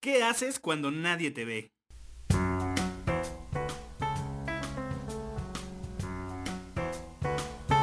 ¿Qué 0.00 0.22
haces 0.22 0.58
cuando 0.60 0.90
nadie 0.90 1.30
te 1.30 1.44
ve? 1.44 1.74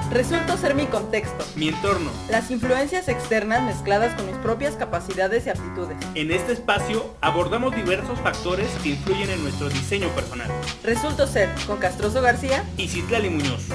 Resulto 0.09 0.57
ser 0.57 0.73
mi 0.73 0.87
contexto, 0.87 1.45
Mi 1.55 1.67
entorno. 1.67 2.09
las 2.31 2.49
influencias 2.49 3.07
externas 3.07 3.61
mezcladas 3.61 4.15
con 4.15 4.25
mis 4.25 4.35
propias 4.37 4.75
capacidades 4.75 5.45
y 5.45 5.49
aptitudes. 5.49 5.97
En 6.15 6.31
este 6.31 6.53
espacio 6.53 7.13
abordamos 7.21 7.75
diversos 7.75 8.19
factores 8.21 8.67
que 8.81 8.89
influyen 8.89 9.29
en 9.29 9.43
nuestro 9.43 9.69
diseño 9.69 10.07
personal. 10.15 10.49
Resulto 10.83 11.27
ser 11.27 11.49
con 11.67 11.77
Castroso 11.77 12.21
García. 12.23 12.63
Y 12.77 12.87
Citlali 12.87 13.29
Muñoz. 13.29 13.67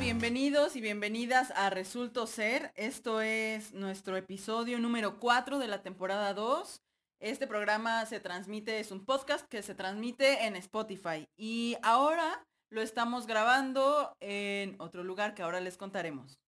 Bienvenidos 0.00 0.76
y 0.76 0.80
bienvenidas 0.80 1.50
a 1.56 1.70
Resulto 1.70 2.26
Ser. 2.26 2.72
Esto 2.76 3.20
es 3.20 3.74
nuestro 3.74 4.16
episodio 4.16 4.78
número 4.78 5.18
4 5.18 5.58
de 5.58 5.66
la 5.66 5.82
temporada 5.82 6.34
2. 6.34 6.80
Este 7.20 7.48
programa 7.48 8.06
se 8.06 8.20
transmite, 8.20 8.78
es 8.78 8.92
un 8.92 9.04
podcast 9.04 9.46
que 9.48 9.60
se 9.60 9.74
transmite 9.74 10.46
en 10.46 10.54
Spotify. 10.56 11.26
Y 11.36 11.76
ahora 11.82 12.46
lo 12.70 12.80
estamos 12.80 13.26
grabando 13.26 14.14
en 14.20 14.76
otro 14.80 15.02
lugar 15.02 15.34
que 15.34 15.42
ahora 15.42 15.60
les 15.60 15.76
contaremos. 15.76 16.38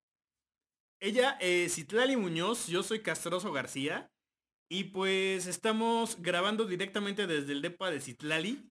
Ella 1.01 1.37
es 1.41 1.75
Citlali 1.75 2.15
Muñoz, 2.15 2.67
yo 2.67 2.83
soy 2.83 3.01
Castroso 3.01 3.51
García. 3.51 4.09
Y 4.69 4.85
pues 4.85 5.45
estamos 5.45 6.21
grabando 6.21 6.65
directamente 6.65 7.27
desde 7.27 7.51
el 7.51 7.61
DEPA 7.61 7.91
de 7.91 7.99
Citlali. 7.99 8.69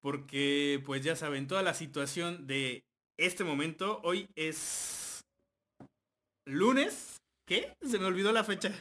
Porque 0.00 0.82
pues 0.86 1.04
ya 1.04 1.14
saben, 1.14 1.46
toda 1.46 1.62
la 1.62 1.74
situación 1.74 2.46
de 2.46 2.87
este 3.18 3.44
momento. 3.44 4.00
Hoy 4.04 4.28
es 4.36 5.20
lunes. 6.46 7.16
¿Qué? 7.46 7.74
Se 7.82 7.98
me 7.98 8.06
olvidó 8.06 8.32
la 8.32 8.44
fecha. 8.44 8.72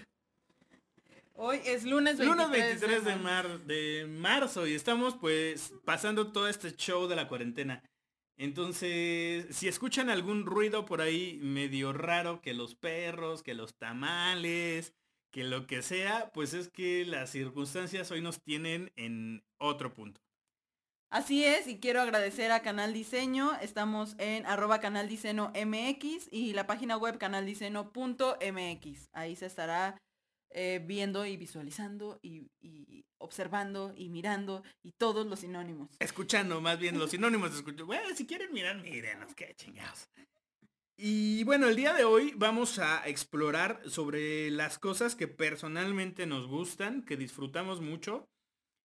Hoy 1.39 1.59
es 1.65 1.83
lunes 1.83 2.17
23, 2.17 2.27
Lunes 2.47 2.49
23 2.51 3.03
de, 3.05 3.15
marzo. 3.15 3.23
mar- 3.49 3.59
de 3.65 4.05
marzo 4.09 4.67
y 4.67 4.73
estamos 4.73 5.15
pues 5.15 5.71
pasando 5.85 6.31
todo 6.31 6.47
este 6.47 6.75
show 6.75 7.07
de 7.07 7.15
la 7.15 7.27
cuarentena. 7.27 7.83
Entonces, 8.39 9.47
si 9.55 9.67
escuchan 9.67 10.09
algún 10.09 10.45
ruido 10.45 10.85
por 10.85 11.01
ahí 11.01 11.39
medio 11.41 11.93
raro, 11.93 12.41
que 12.41 12.53
los 12.53 12.75
perros, 12.75 13.41
que 13.43 13.53
los 13.55 13.75
tamales, 13.75 14.93
que 15.31 15.43
lo 15.43 15.65
que 15.67 15.81
sea, 15.81 16.31
pues 16.33 16.53
es 16.53 16.69
que 16.69 17.05
las 17.05 17.31
circunstancias 17.31 18.09
hoy 18.11 18.21
nos 18.21 18.41
tienen 18.41 18.91
en 18.95 19.43
otro 19.59 19.93
punto. 19.93 20.19
Así 21.09 21.45
es, 21.45 21.67
y 21.67 21.79
quiero 21.79 22.01
agradecer 22.01 22.51
a 22.51 22.61
Canal 22.61 22.91
Diseño. 22.91 23.57
Estamos 23.61 24.15
en 24.17 24.45
arroba 24.45 24.81
Canal 24.81 25.07
Diseño 25.07 25.53
MX 25.55 26.27
y 26.31 26.51
la 26.51 26.67
página 26.67 26.97
web 26.97 27.17
canaldiseño.mx. 27.17 29.09
Ahí 29.13 29.37
se 29.37 29.45
estará 29.45 29.97
eh, 30.49 30.83
viendo 30.85 31.25
y 31.25 31.37
visualizando 31.37 32.19
y, 32.21 32.49
observando 33.19 33.93
y 33.95 34.09
mirando 34.09 34.63
y 34.83 34.91
todos 34.91 35.25
los 35.25 35.39
sinónimos. 35.39 35.87
Escuchando 35.99 36.59
más 36.59 36.77
bien 36.77 36.99
los 36.99 37.11
sinónimos 37.11 37.51
de 37.51 37.57
escuchar. 37.59 37.85
Bueno, 37.85 38.13
si 38.13 38.27
quieren 38.27 38.51
mirar, 38.51 38.75
mírenos, 38.81 39.33
qué 39.33 39.55
chingados. 39.55 40.09
Y 40.97 41.45
bueno, 41.45 41.69
el 41.69 41.77
día 41.77 41.93
de 41.93 42.03
hoy 42.03 42.33
vamos 42.35 42.79
a 42.79 43.07
explorar 43.07 43.81
sobre 43.89 44.51
las 44.51 44.77
cosas 44.77 45.15
que 45.15 45.29
personalmente 45.29 46.25
nos 46.25 46.47
gustan, 46.47 47.03
que 47.03 47.15
disfrutamos 47.15 47.79
mucho 47.79 48.27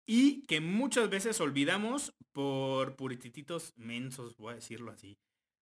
y 0.06 0.42
que 0.46 0.60
muchas 0.60 1.08
veces 1.10 1.40
olvidamos 1.40 2.14
por 2.32 2.96
puritititos 2.96 3.72
mensos, 3.76 4.36
voy 4.36 4.52
a 4.52 4.56
decirlo 4.56 4.90
así. 4.92 5.18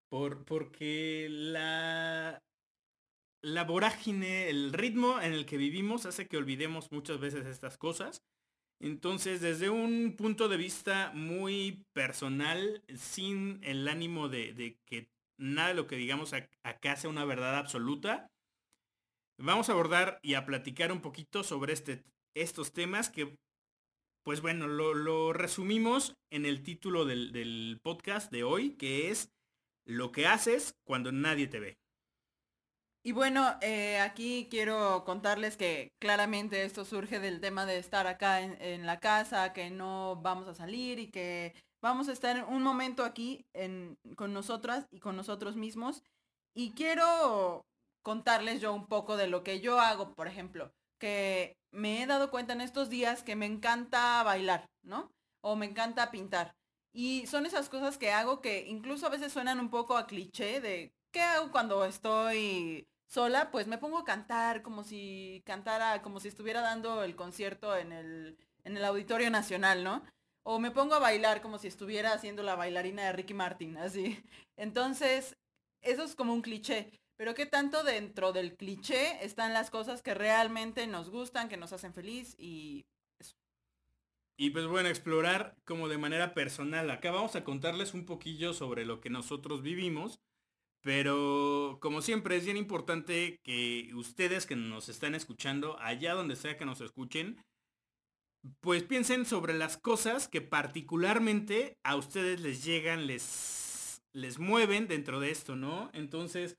Por, 0.08 0.44
porque 0.44 1.28
la, 1.30 2.42
vorágine, 3.64 4.48
el 4.48 4.72
ritmo 4.72 5.20
en 5.20 5.32
el 5.32 5.46
que 5.46 5.56
vivimos 5.56 6.06
hace 6.06 6.26
que 6.26 6.36
olvidemos 6.36 6.90
muchas 6.92 7.20
veces 7.20 7.46
estas 7.46 7.76
cosas. 7.78 8.22
Entonces, 8.80 9.40
desde 9.40 9.70
un 9.70 10.16
punto 10.16 10.48
de 10.48 10.56
vista 10.56 11.12
muy 11.14 11.84
personal, 11.92 12.82
sin 12.96 13.60
el 13.62 13.86
ánimo 13.88 14.28
de, 14.28 14.78
que 14.86 15.10
nada 15.38 15.68
de 15.68 15.74
lo 15.74 15.86
que 15.86 15.96
digamos 15.96 16.32
ac- 16.32 16.48
acá 16.62 16.96
sea 16.96 17.10
una 17.10 17.24
verdad 17.24 17.58
absoluta, 17.58 18.30
vamos 19.38 19.68
a 19.68 19.72
abordar 19.72 20.18
y 20.22 20.34
a 20.34 20.46
platicar 20.46 20.92
un 20.92 21.00
poquito 21.00 21.42
sobre 21.42 21.72
este, 21.72 22.02
estos 22.34 22.72
temas 22.72 23.10
que, 23.10 23.36
pues 24.30 24.42
bueno, 24.42 24.68
lo, 24.68 25.32
resumimos 25.32 26.14
en 26.30 26.46
el 26.46 26.62
título 26.62 27.04
del, 27.04 27.80
podcast 27.82 28.30
de 28.30 28.44
hoy, 28.44 28.76
que 28.76 29.10
es 29.10 29.28
lo 29.84 30.12
que 30.12 30.28
haces 30.28 30.76
cuando 30.84 31.10
nadie 31.10 31.48
te 31.48 31.58
ve. 31.58 31.80
Y 33.04 33.10
bueno, 33.10 33.56
eh, 33.60 33.98
aquí 33.98 34.46
quiero 34.48 35.02
contarles 35.04 35.56
que 35.56 35.88
claramente 36.00 36.62
esto 36.62 36.84
surge 36.84 37.18
del 37.18 37.40
tema 37.40 37.66
de 37.66 37.78
estar 37.78 38.06
acá 38.06 38.40
en, 38.40 38.86
la 38.86 39.00
casa, 39.00 39.52
que 39.52 39.68
no 39.68 40.20
vamos 40.22 40.46
a 40.46 40.54
salir 40.54 41.00
y 41.00 41.10
que 41.10 41.52
vamos 41.82 42.08
a 42.08 42.12
estar 42.12 42.44
un 42.44 42.62
momento 42.62 43.04
aquí 43.04 43.44
con 44.14 44.32
nosotras 44.32 44.86
y 44.92 45.00
con 45.00 45.16
nosotros 45.16 45.56
mismos. 45.56 46.04
Y 46.54 46.70
quiero 46.74 47.66
contarles 48.04 48.60
yo 48.60 48.72
un 48.72 48.86
poco 48.86 49.16
de 49.16 49.26
lo 49.26 49.42
que 49.42 49.58
yo 49.58 49.80
hago, 49.80 50.14
por 50.14 50.28
ejemplo, 50.28 50.72
que 51.00 51.56
me 51.72 52.02
he 52.02 52.06
dado 52.06 52.30
cuenta 52.30 52.52
en 52.52 52.60
estos 52.60 52.88
días 52.88 53.24
que 53.24 53.34
me 53.34 53.46
encanta 53.46 54.22
bailar, 54.22 54.70
¿no? 54.82 55.12
O 55.40 55.56
me 55.56 55.66
encanta 55.66 56.12
pintar. 56.12 56.54
Y 56.92 57.26
son 57.26 57.46
esas 57.46 57.68
cosas 57.68 57.98
que 57.98 58.12
hago 58.12 58.40
que 58.40 58.66
incluso 58.68 59.06
a 59.06 59.10
veces 59.10 59.32
suenan 59.32 59.58
un 59.58 59.70
poco 59.70 59.96
a 59.96 60.06
cliché 60.06 60.60
de 60.60 60.92
¿qué 61.12 61.22
hago 61.22 61.50
cuando 61.50 61.84
estoy 61.84 62.86
sola? 63.06 63.50
Pues 63.50 63.66
me 63.66 63.78
pongo 63.78 63.98
a 63.98 64.04
cantar 64.04 64.62
como 64.62 64.84
si 64.84 65.42
cantara, 65.46 66.02
como 66.02 66.20
si 66.20 66.28
estuviera 66.28 66.60
dando 66.60 67.02
el 67.02 67.16
concierto 67.16 67.76
en 67.76 67.92
el, 67.92 68.38
en 68.64 68.76
el 68.76 68.84
Auditorio 68.84 69.30
Nacional, 69.30 69.84
¿no? 69.84 70.02
O 70.42 70.58
me 70.58 70.70
pongo 70.70 70.94
a 70.94 71.00
bailar 71.00 71.42
como 71.42 71.58
si 71.58 71.68
estuviera 71.68 72.12
haciendo 72.12 72.42
la 72.42 72.56
bailarina 72.56 73.04
de 73.04 73.12
Ricky 73.12 73.34
Martin, 73.34 73.76
así. 73.78 74.22
Entonces, 74.56 75.36
eso 75.82 76.02
es 76.04 76.14
como 76.14 76.32
un 76.32 76.42
cliché. 76.42 76.99
Pero 77.20 77.34
qué 77.34 77.44
tanto 77.44 77.84
dentro 77.84 78.32
del 78.32 78.56
cliché 78.56 79.22
están 79.22 79.52
las 79.52 79.70
cosas 79.70 80.00
que 80.00 80.14
realmente 80.14 80.86
nos 80.86 81.10
gustan, 81.10 81.50
que 81.50 81.58
nos 81.58 81.70
hacen 81.70 81.92
feliz 81.92 82.34
y 82.38 82.86
Y 84.38 84.48
pues 84.48 84.66
bueno, 84.66 84.88
explorar 84.88 85.54
como 85.66 85.88
de 85.88 85.98
manera 85.98 86.32
personal. 86.32 86.90
Acá 86.90 87.10
vamos 87.10 87.36
a 87.36 87.44
contarles 87.44 87.92
un 87.92 88.06
poquillo 88.06 88.54
sobre 88.54 88.86
lo 88.86 89.02
que 89.02 89.10
nosotros 89.10 89.60
vivimos. 89.60 90.18
Pero 90.80 91.76
como 91.82 92.00
siempre 92.00 92.36
es 92.36 92.46
bien 92.46 92.56
importante 92.56 93.36
que 93.42 93.90
ustedes 93.94 94.46
que 94.46 94.56
nos 94.56 94.88
están 94.88 95.14
escuchando, 95.14 95.78
allá 95.78 96.14
donde 96.14 96.36
sea 96.36 96.56
que 96.56 96.64
nos 96.64 96.80
escuchen, 96.80 97.36
pues 98.62 98.82
piensen 98.82 99.26
sobre 99.26 99.52
las 99.52 99.76
cosas 99.76 100.26
que 100.26 100.40
particularmente 100.40 101.76
a 101.84 101.96
ustedes 101.96 102.40
les 102.40 102.64
llegan, 102.64 103.06
les, 103.06 104.00
les 104.14 104.38
mueven 104.38 104.88
dentro 104.88 105.20
de 105.20 105.30
esto, 105.30 105.54
¿no? 105.54 105.90
Entonces, 105.92 106.56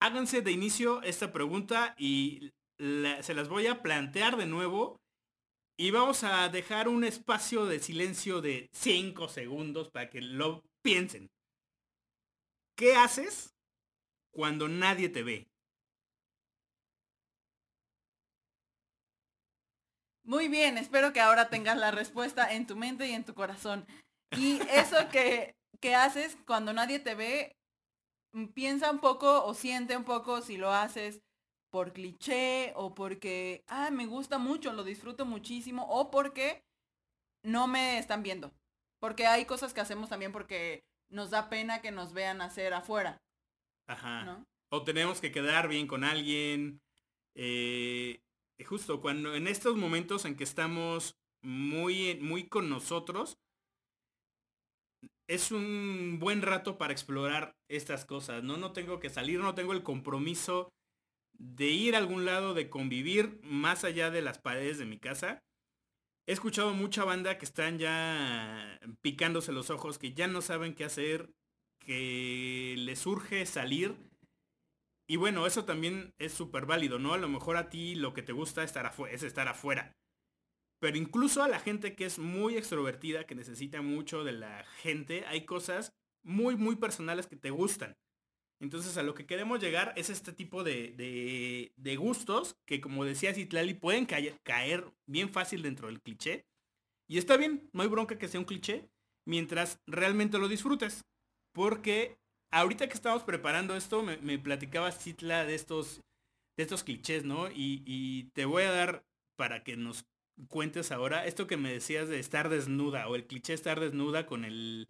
háganse 0.00 0.42
de 0.42 0.50
inicio 0.50 1.02
esta 1.02 1.32
pregunta 1.32 1.94
y 1.98 2.52
se 2.78 3.34
las 3.34 3.48
voy 3.48 3.66
a 3.66 3.82
plantear 3.82 4.36
de 4.36 4.46
nuevo 4.46 5.00
y 5.78 5.90
vamos 5.90 6.24
a 6.24 6.48
dejar 6.48 6.88
un 6.88 7.04
espacio 7.04 7.66
de 7.66 7.80
silencio 7.80 8.40
de 8.40 8.68
5 8.72 9.28
segundos 9.28 9.90
para 9.90 10.10
que 10.10 10.20
lo 10.20 10.62
piensen. 10.82 11.30
¿Qué 12.76 12.94
haces 12.96 13.54
cuando 14.30 14.68
nadie 14.68 15.08
te 15.10 15.22
ve? 15.22 15.46
Muy 20.22 20.48
bien, 20.48 20.78
espero 20.78 21.12
que 21.12 21.20
ahora 21.20 21.50
tengas 21.50 21.76
la 21.76 21.90
respuesta 21.90 22.52
en 22.52 22.66
tu 22.66 22.76
mente 22.76 23.08
y 23.08 23.12
en 23.12 23.24
tu 23.24 23.34
corazón. 23.34 23.86
Y 24.36 24.60
eso 24.70 25.08
que, 25.10 25.56
que 25.80 25.94
haces 25.94 26.36
cuando 26.46 26.72
nadie 26.72 27.00
te 27.00 27.14
ve, 27.14 27.56
piensa 28.54 28.90
un 28.90 29.00
poco 29.00 29.44
o 29.44 29.54
siente 29.54 29.96
un 29.96 30.04
poco 30.04 30.40
si 30.42 30.56
lo 30.56 30.70
haces 30.72 31.22
por 31.70 31.92
cliché 31.92 32.72
o 32.74 32.94
porque, 32.94 33.64
ah, 33.68 33.90
me 33.90 34.06
gusta 34.06 34.38
mucho, 34.38 34.72
lo 34.72 34.84
disfruto 34.84 35.24
muchísimo 35.24 35.86
o 35.88 36.10
porque 36.10 36.64
no 37.44 37.66
me 37.68 37.98
están 37.98 38.22
viendo. 38.22 38.52
Porque 39.00 39.26
hay 39.26 39.46
cosas 39.46 39.72
que 39.72 39.80
hacemos 39.80 40.08
también 40.08 40.32
porque 40.32 40.84
nos 41.10 41.30
da 41.30 41.48
pena 41.48 41.80
que 41.80 41.90
nos 41.90 42.12
vean 42.12 42.40
hacer 42.42 42.72
afuera, 42.74 43.22
Ajá. 43.88 44.24
¿no? 44.24 44.44
O 44.72 44.84
tenemos 44.84 45.20
que 45.20 45.32
quedar 45.32 45.68
bien 45.68 45.86
con 45.86 46.04
alguien. 46.04 46.80
eh, 47.36 48.20
justo 48.66 49.00
cuando 49.00 49.34
en 49.34 49.46
estos 49.48 49.76
momentos 49.76 50.24
en 50.24 50.36
que 50.36 50.44
estamos 50.44 51.16
muy, 51.42 52.18
muy 52.20 52.46
con 52.48 52.68
nosotros, 52.68 53.38
es 55.30 55.52
un 55.52 56.18
buen 56.20 56.42
rato 56.42 56.76
para 56.76 56.92
explorar 56.92 57.54
estas 57.68 58.04
cosas, 58.04 58.42
¿no? 58.42 58.56
No 58.56 58.72
tengo 58.72 58.98
que 59.00 59.10
salir, 59.10 59.40
no 59.40 59.54
tengo 59.54 59.72
el 59.72 59.82
compromiso 59.84 60.72
de 61.38 61.68
ir 61.68 61.94
a 61.94 61.98
algún 61.98 62.24
lado, 62.24 62.54
de 62.54 62.70
convivir 62.70 63.40
más 63.42 63.84
allá 63.84 64.10
de 64.10 64.22
las 64.22 64.38
paredes 64.38 64.78
de 64.78 64.86
mi 64.86 64.98
casa. 64.98 65.40
He 66.26 66.32
escuchado 66.32 66.74
mucha 66.74 67.04
banda 67.04 67.38
que 67.38 67.44
están 67.44 67.78
ya 67.78 68.78
picándose 69.02 69.52
los 69.52 69.70
ojos, 69.70 69.98
que 69.98 70.12
ya 70.14 70.28
no 70.28 70.42
saben 70.42 70.74
qué 70.74 70.84
hacer, 70.84 71.30
que 71.80 72.74
les 72.78 73.06
urge 73.06 73.46
salir 73.46 73.96
Y 75.06 75.16
bueno, 75.16 75.46
eso 75.46 75.64
también 75.64 76.14
es 76.18 76.32
súper 76.32 76.66
válido, 76.66 76.98
¿no? 76.98 77.12
A 77.14 77.18
lo 77.18 77.28
mejor 77.28 77.56
a 77.56 77.68
ti 77.68 77.96
lo 77.96 78.14
que 78.14 78.22
te 78.22 78.32
gusta 78.32 78.62
estar 78.62 78.90
es 79.10 79.22
estar 79.22 79.48
afuera. 79.48 79.92
Pero 80.80 80.96
incluso 80.96 81.42
a 81.42 81.48
la 81.48 81.60
gente 81.60 81.94
que 81.94 82.06
es 82.06 82.18
muy 82.18 82.56
extrovertida, 82.56 83.26
que 83.26 83.34
necesita 83.34 83.82
mucho 83.82 84.24
de 84.24 84.32
la 84.32 84.64
gente, 84.82 85.24
hay 85.26 85.44
cosas 85.44 85.92
muy, 86.22 86.56
muy 86.56 86.76
personales 86.76 87.26
que 87.26 87.36
te 87.36 87.50
gustan. 87.50 87.96
Entonces 88.60 88.96
a 88.96 89.02
lo 89.02 89.14
que 89.14 89.26
queremos 89.26 89.60
llegar 89.60 89.92
es 89.96 90.10
este 90.10 90.32
tipo 90.32 90.64
de, 90.64 91.72
de, 91.76 91.96
gustos 91.96 92.56
que 92.66 92.80
como 92.80 93.04
decía 93.04 93.34
Citlali 93.34 93.74
pueden 93.74 94.06
caer, 94.06 94.92
bien 95.06 95.30
fácil 95.30 95.62
dentro 95.62 95.88
del 95.88 96.00
cliché. 96.00 96.46
Y 97.08 97.18
está 97.18 97.36
bien, 97.36 97.68
no 97.72 97.82
hay 97.82 97.88
bronca 97.88 98.18
que 98.18 98.28
sea 98.28 98.40
un 98.40 98.46
cliché 98.46 98.90
mientras 99.26 99.80
realmente 99.86 100.38
lo 100.38 100.48
disfrutes. 100.48 101.04
Porque 101.52 102.18
ahorita 102.50 102.86
que 102.86 102.94
estamos 102.94 103.22
preparando 103.22 103.76
esto 103.76 104.02
me, 104.02 104.18
me 104.18 104.38
platicaba 104.38 104.92
Citla 104.92 105.44
de 105.44 105.54
estos, 105.54 106.02
de 106.56 106.62
estos 106.62 106.84
clichés, 106.84 107.24
¿no? 107.24 107.48
Y 107.50 108.30
te 108.34 108.44
voy 108.44 108.62
a 108.64 108.70
dar 108.70 109.04
para 109.36 109.64
que 109.64 109.76
nos 109.76 110.04
cuentes 110.48 110.92
ahora 110.92 111.26
esto 111.26 111.46
que 111.46 111.56
me 111.56 111.72
decías 111.72 112.08
de 112.08 112.18
estar 112.18 112.48
desnuda 112.48 113.08
o 113.08 113.16
el 113.16 113.26
cliché 113.26 113.54
estar 113.54 113.80
desnuda 113.80 114.26
con 114.26 114.44
el 114.44 114.88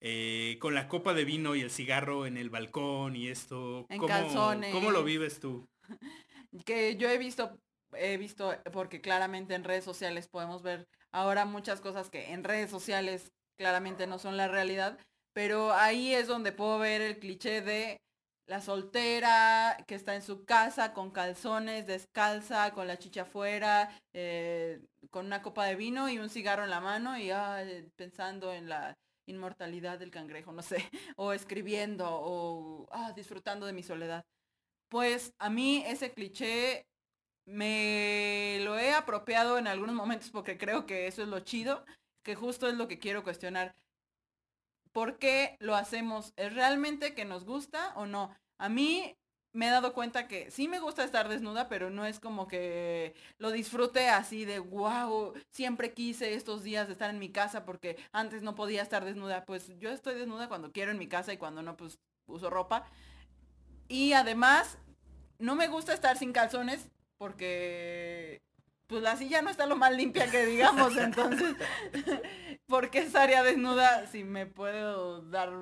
eh, 0.00 0.58
con 0.60 0.74
la 0.74 0.88
copa 0.88 1.14
de 1.14 1.24
vino 1.24 1.54
y 1.54 1.62
el 1.62 1.70
cigarro 1.70 2.26
en 2.26 2.36
el 2.36 2.50
balcón 2.50 3.16
y 3.16 3.28
esto. 3.28 3.86
En 3.88 3.98
¿Cómo, 3.98 4.08
calzones. 4.08 4.72
¿Cómo 4.72 4.90
lo 4.90 5.02
vives 5.04 5.40
tú? 5.40 5.68
que 6.66 6.96
yo 6.96 7.08
he 7.08 7.18
visto, 7.18 7.58
he 7.94 8.16
visto, 8.16 8.54
porque 8.72 9.00
claramente 9.00 9.54
en 9.54 9.64
redes 9.64 9.84
sociales 9.84 10.28
podemos 10.28 10.62
ver 10.62 10.86
ahora 11.12 11.44
muchas 11.44 11.80
cosas 11.80 12.10
que 12.10 12.32
en 12.32 12.44
redes 12.44 12.70
sociales 12.70 13.32
claramente 13.56 14.06
no 14.06 14.18
son 14.18 14.36
la 14.36 14.48
realidad, 14.48 14.98
pero 15.32 15.72
ahí 15.72 16.14
es 16.14 16.26
donde 16.26 16.52
puedo 16.52 16.78
ver 16.78 17.00
el 17.00 17.18
cliché 17.18 17.62
de 17.62 18.00
la 18.46 18.60
soltera 18.60 19.76
que 19.86 19.94
está 19.94 20.14
en 20.14 20.22
su 20.22 20.44
casa 20.44 20.92
con 20.92 21.10
calzones, 21.10 21.86
descalza, 21.86 22.72
con 22.72 22.86
la 22.86 22.98
chicha 22.98 23.22
afuera, 23.22 23.90
eh, 24.12 24.80
con 25.10 25.26
una 25.26 25.42
copa 25.42 25.66
de 25.66 25.74
vino 25.74 26.08
y 26.08 26.18
un 26.18 26.30
cigarro 26.30 26.64
en 26.64 26.70
la 26.70 26.80
mano 26.80 27.18
y 27.18 27.30
pensando 27.96 28.52
en 28.52 28.68
la 28.68 28.96
inmortalidad 29.26 29.98
del 29.98 30.10
cangrejo, 30.10 30.52
no 30.52 30.62
sé, 30.62 30.76
o 31.16 31.32
escribiendo 31.32 32.06
o 32.08 32.86
ah, 32.92 33.12
disfrutando 33.14 33.66
de 33.66 33.72
mi 33.72 33.82
soledad. 33.82 34.24
Pues 34.88 35.34
a 35.38 35.50
mí 35.50 35.82
ese 35.86 36.12
cliché 36.12 36.86
me 37.46 38.58
lo 38.62 38.78
he 38.78 38.92
apropiado 38.92 39.58
en 39.58 39.66
algunos 39.66 39.94
momentos 39.94 40.30
porque 40.30 40.58
creo 40.58 40.86
que 40.86 41.06
eso 41.08 41.22
es 41.22 41.28
lo 41.28 41.40
chido, 41.40 41.84
que 42.22 42.36
justo 42.36 42.68
es 42.68 42.74
lo 42.74 42.86
que 42.88 42.98
quiero 42.98 43.24
cuestionar. 43.24 43.74
¿Por 44.96 45.18
qué 45.18 45.58
lo 45.60 45.76
hacemos? 45.76 46.32
¿Es 46.36 46.54
realmente 46.54 47.12
que 47.12 47.26
nos 47.26 47.44
gusta 47.44 47.92
o 47.96 48.06
no? 48.06 48.34
A 48.56 48.70
mí 48.70 49.14
me 49.52 49.68
he 49.68 49.70
dado 49.70 49.92
cuenta 49.92 50.26
que 50.26 50.50
sí 50.50 50.68
me 50.68 50.80
gusta 50.80 51.04
estar 51.04 51.28
desnuda, 51.28 51.68
pero 51.68 51.90
no 51.90 52.06
es 52.06 52.18
como 52.18 52.48
que 52.48 53.14
lo 53.36 53.50
disfrute 53.50 54.08
así 54.08 54.46
de 54.46 54.58
wow, 54.58 55.34
siempre 55.50 55.92
quise 55.92 56.32
estos 56.32 56.62
días 56.62 56.88
estar 56.88 57.10
en 57.10 57.18
mi 57.18 57.28
casa 57.28 57.66
porque 57.66 57.98
antes 58.10 58.42
no 58.42 58.54
podía 58.54 58.80
estar 58.80 59.04
desnuda. 59.04 59.44
Pues 59.44 59.70
yo 59.78 59.90
estoy 59.90 60.14
desnuda 60.14 60.48
cuando 60.48 60.72
quiero 60.72 60.92
en 60.92 60.98
mi 60.98 61.08
casa 61.08 61.30
y 61.30 61.36
cuando 61.36 61.60
no, 61.60 61.76
pues 61.76 61.98
uso 62.26 62.48
ropa. 62.48 62.86
Y 63.88 64.14
además, 64.14 64.78
no 65.38 65.56
me 65.56 65.68
gusta 65.68 65.92
estar 65.92 66.16
sin 66.16 66.32
calzones 66.32 66.88
porque 67.18 68.40
pues 68.86 69.02
la 69.02 69.16
silla 69.16 69.42
no 69.42 69.50
está 69.50 69.66
lo 69.66 69.76
más 69.76 69.92
limpia 69.92 70.30
que 70.30 70.46
digamos, 70.46 70.96
entonces, 70.96 71.56
¿por 72.66 72.90
qué 72.90 73.00
estaría 73.00 73.42
desnuda 73.42 74.06
si 74.06 74.24
me 74.24 74.46
puedo 74.46 75.22
dar 75.22 75.52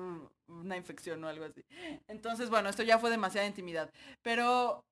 una 0.47 0.77
infección 0.77 1.23
o 1.23 1.27
algo 1.27 1.45
así. 1.45 1.63
Entonces, 2.07 2.49
bueno, 2.49 2.69
esto 2.69 2.83
ya 2.83 2.99
fue 2.99 3.09
demasiada 3.09 3.47
intimidad. 3.47 3.91
Pero 4.21 4.85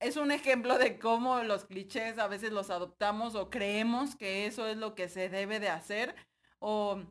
es 0.00 0.16
un 0.16 0.30
ejemplo 0.32 0.78
de 0.78 0.98
cómo 0.98 1.42
los 1.42 1.64
clichés 1.64 2.18
a 2.18 2.28
veces 2.28 2.52
los 2.52 2.70
adoptamos 2.70 3.34
o 3.34 3.50
creemos 3.50 4.16
que 4.16 4.46
eso 4.46 4.66
es 4.66 4.76
lo 4.76 4.94
que 4.94 5.08
se 5.08 5.28
debe 5.28 5.60
de 5.60 5.68
hacer 5.68 6.14
o 6.58 7.02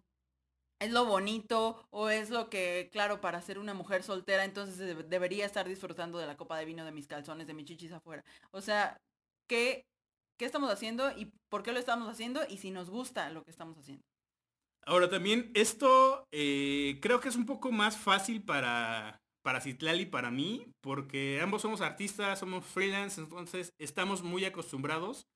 es 0.80 0.92
lo 0.92 1.06
bonito 1.06 1.88
o 1.92 2.10
es 2.10 2.32
lo 2.32 2.50
que, 2.50 2.90
claro, 2.92 3.22
para 3.22 3.42
ser 3.42 3.60
una 3.60 3.74
mujer 3.74 4.04
soltera, 4.04 4.46
entonces 4.46 4.78
debería 5.10 5.46
estar 5.46 5.68
disfrutando 5.68 6.18
de 6.18 6.26
la 6.26 6.38
copa 6.38 6.58
de 6.58 6.66
vino, 6.66 6.84
de 6.84 6.92
mis 6.92 7.08
calzones, 7.08 7.48
de 7.48 7.54
mis 7.54 7.66
chichis 7.66 7.92
afuera. 7.92 8.24
O 8.52 8.62
sea, 8.62 9.00
¿qué, 9.48 9.86
¿qué 10.42 10.46
estamos 10.48 10.72
haciendo 10.72 11.12
y 11.16 11.32
por 11.50 11.62
qué 11.62 11.72
lo 11.72 11.78
estamos 11.78 12.10
haciendo 12.10 12.42
y 12.50 12.58
si 12.58 12.72
nos 12.72 12.90
gusta 12.90 13.30
lo 13.30 13.44
que 13.44 13.52
estamos 13.52 13.78
haciendo? 13.78 14.02
Ahora 14.88 15.08
también 15.08 15.52
esto 15.54 16.26
eh, 16.32 16.98
creo 17.00 17.20
que 17.20 17.30
es 17.30 17.36
un 17.36 17.46
poco 17.46 17.72
más 17.72 17.96
fácil 17.96 18.42
para, 18.42 19.22
para 19.44 19.62
Citlali 19.62 20.02
y 20.02 20.06
para 20.08 20.32
mí, 20.32 20.66
porque 20.82 21.40
ambos 21.44 21.62
somos 21.62 21.82
artistas, 21.82 22.40
somos 22.40 22.66
freelance, 22.66 23.22
entonces 23.22 23.70
estamos 23.80 24.24
muy 24.24 24.44
acostumbrados 24.44 25.28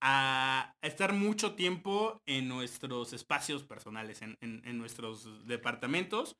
a 0.00 0.72
estar 0.80 1.12
mucho 1.12 1.54
tiempo 1.54 2.22
en 2.24 2.48
nuestros 2.48 3.12
espacios 3.12 3.62
personales, 3.64 4.22
en, 4.22 4.78
nuestros 4.78 5.46
departamentos, 5.46 6.34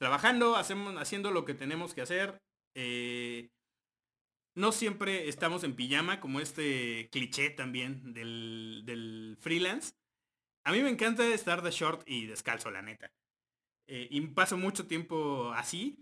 trabajando, 0.00 0.56
hacemos, 0.56 0.96
haciendo 0.96 1.30
lo 1.30 1.44
que 1.44 1.54
tenemos 1.54 1.94
que 1.94 2.02
hacer. 2.02 2.38
Eh, 2.76 3.50
no 4.54 4.72
siempre 4.72 5.28
estamos 5.28 5.64
en 5.64 5.74
pijama, 5.74 6.20
como 6.20 6.40
este 6.40 7.08
cliché 7.10 7.50
también 7.50 8.14
del, 8.14 9.36
freelance. 9.40 9.94
A 10.64 10.72
mí 10.72 10.80
me 10.80 10.90
encanta 10.90 11.26
estar 11.26 11.62
de 11.62 11.70
short 11.70 12.02
y 12.06 12.26
descalzo, 12.26 12.70
la 12.70 12.82
neta. 12.82 13.10
Eh, 13.86 14.08
y 14.10 14.20
paso 14.28 14.56
mucho 14.56 14.86
tiempo 14.86 15.52
así. 15.54 15.98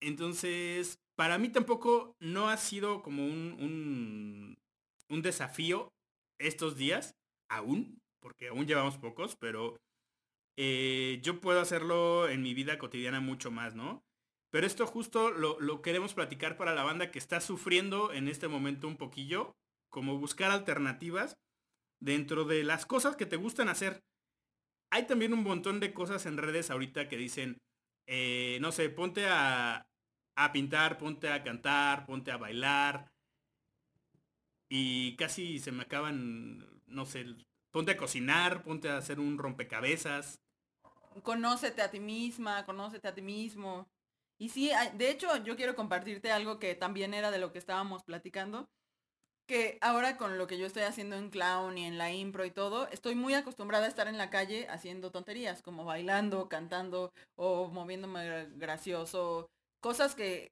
Entonces, 0.00 0.98
para 1.16 1.38
mí 1.38 1.48
tampoco 1.48 2.16
no 2.20 2.48
ha 2.48 2.56
sido 2.56 3.02
como 3.02 3.26
un, 3.26 4.56
un, 5.08 5.22
desafío 5.22 5.88
estos 6.38 6.76
días, 6.76 7.16
aún, 7.48 8.00
porque 8.20 8.48
aún 8.48 8.66
llevamos 8.66 8.98
pocos, 8.98 9.36
pero 9.36 9.76
eh, 10.58 11.20
yo 11.22 11.40
puedo 11.40 11.60
hacerlo 11.60 12.28
en 12.28 12.42
mi 12.42 12.52
vida 12.52 12.78
cotidiana 12.78 13.20
mucho 13.20 13.50
más, 13.50 13.74
¿no? 13.74 14.03
Pero 14.54 14.68
esto 14.68 14.86
justo 14.86 15.32
lo, 15.32 15.58
lo, 15.58 15.82
queremos 15.82 16.14
platicar 16.14 16.56
para 16.56 16.76
la 16.76 16.84
banda 16.84 17.10
que 17.10 17.18
está 17.18 17.40
sufriendo 17.40 18.12
en 18.12 18.28
este 18.28 18.46
momento 18.46 18.86
un 18.86 18.96
poquillo, 18.96 19.56
como 19.90 20.16
buscar 20.16 20.52
alternativas 20.52 21.36
dentro 21.98 22.44
de 22.44 22.62
las 22.62 22.86
cosas 22.86 23.16
que 23.16 23.26
te 23.26 23.34
gustan 23.34 23.68
hacer. 23.68 24.04
Hay 24.92 25.08
también 25.08 25.32
un 25.32 25.42
montón 25.42 25.80
de 25.80 25.92
cosas 25.92 26.24
en 26.26 26.36
redes 26.36 26.70
ahorita 26.70 27.08
que 27.08 27.16
dicen, 27.16 27.58
eh, 28.06 28.58
no 28.60 28.70
sé, 28.70 28.90
ponte 28.90 29.26
a, 29.26 29.88
a 30.36 30.52
pintar, 30.52 30.98
ponte 30.98 31.30
a 31.30 31.42
cantar, 31.42 32.06
ponte 32.06 32.30
a 32.30 32.36
bailar. 32.36 33.10
Y 34.68 35.16
casi 35.16 35.58
se 35.58 35.72
me 35.72 35.82
acaban, 35.82 36.80
no 36.86 37.06
sé, 37.06 37.26
ponte 37.72 37.90
a 37.90 37.96
cocinar, 37.96 38.62
ponte 38.62 38.88
a 38.88 38.98
hacer 38.98 39.18
un 39.18 39.36
rompecabezas. 39.36 40.36
Conócete 41.24 41.82
a 41.82 41.90
ti 41.90 41.98
misma, 41.98 42.64
conócete 42.64 43.08
a 43.08 43.14
ti 43.16 43.20
mismo. 43.20 43.92
Y 44.44 44.50
sí, 44.50 44.70
de 44.92 45.10
hecho 45.10 45.38
yo 45.38 45.56
quiero 45.56 45.74
compartirte 45.74 46.30
algo 46.30 46.58
que 46.58 46.74
también 46.74 47.14
era 47.14 47.30
de 47.30 47.38
lo 47.38 47.50
que 47.50 47.58
estábamos 47.58 48.02
platicando 48.04 48.68
que 49.46 49.78
ahora 49.80 50.18
con 50.18 50.36
lo 50.36 50.46
que 50.46 50.58
yo 50.58 50.66
estoy 50.66 50.82
haciendo 50.82 51.16
en 51.16 51.30
clown 51.30 51.78
y 51.78 51.86
en 51.86 51.96
la 51.96 52.12
impro 52.12 52.44
y 52.44 52.50
todo, 52.50 52.86
estoy 52.88 53.14
muy 53.14 53.32
acostumbrada 53.32 53.86
a 53.86 53.88
estar 53.88 54.06
en 54.06 54.18
la 54.18 54.28
calle 54.28 54.66
haciendo 54.68 55.10
tonterías, 55.10 55.62
como 55.62 55.86
bailando, 55.86 56.50
cantando 56.50 57.10
o 57.36 57.68
moviéndome 57.68 58.50
gracioso, 58.56 59.48
cosas 59.80 60.14
que 60.14 60.48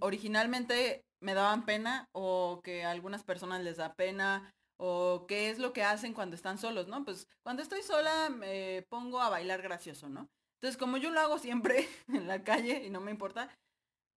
originalmente 0.00 1.02
me 1.20 1.34
daban 1.34 1.66
pena 1.66 2.06
o 2.12 2.62
que 2.64 2.84
a 2.84 2.90
algunas 2.90 3.22
personas 3.22 3.62
les 3.62 3.76
da 3.76 3.92
pena 3.92 4.50
o 4.78 5.26
qué 5.28 5.50
es 5.50 5.58
lo 5.58 5.74
que 5.74 5.82
hacen 5.82 6.14
cuando 6.14 6.36
están 6.36 6.56
solos, 6.56 6.88
¿no? 6.88 7.04
Pues 7.04 7.26
cuando 7.42 7.62
estoy 7.62 7.82
sola 7.82 8.30
me 8.30 8.86
pongo 8.88 9.20
a 9.20 9.28
bailar 9.28 9.60
gracioso, 9.60 10.08
¿no? 10.08 10.30
Entonces 10.64 10.80
como 10.80 10.96
yo 10.96 11.10
lo 11.10 11.20
hago 11.20 11.38
siempre 11.38 11.86
en 12.08 12.26
la 12.26 12.42
calle 12.42 12.86
y 12.86 12.88
no 12.88 13.02
me 13.02 13.10
importa, 13.10 13.50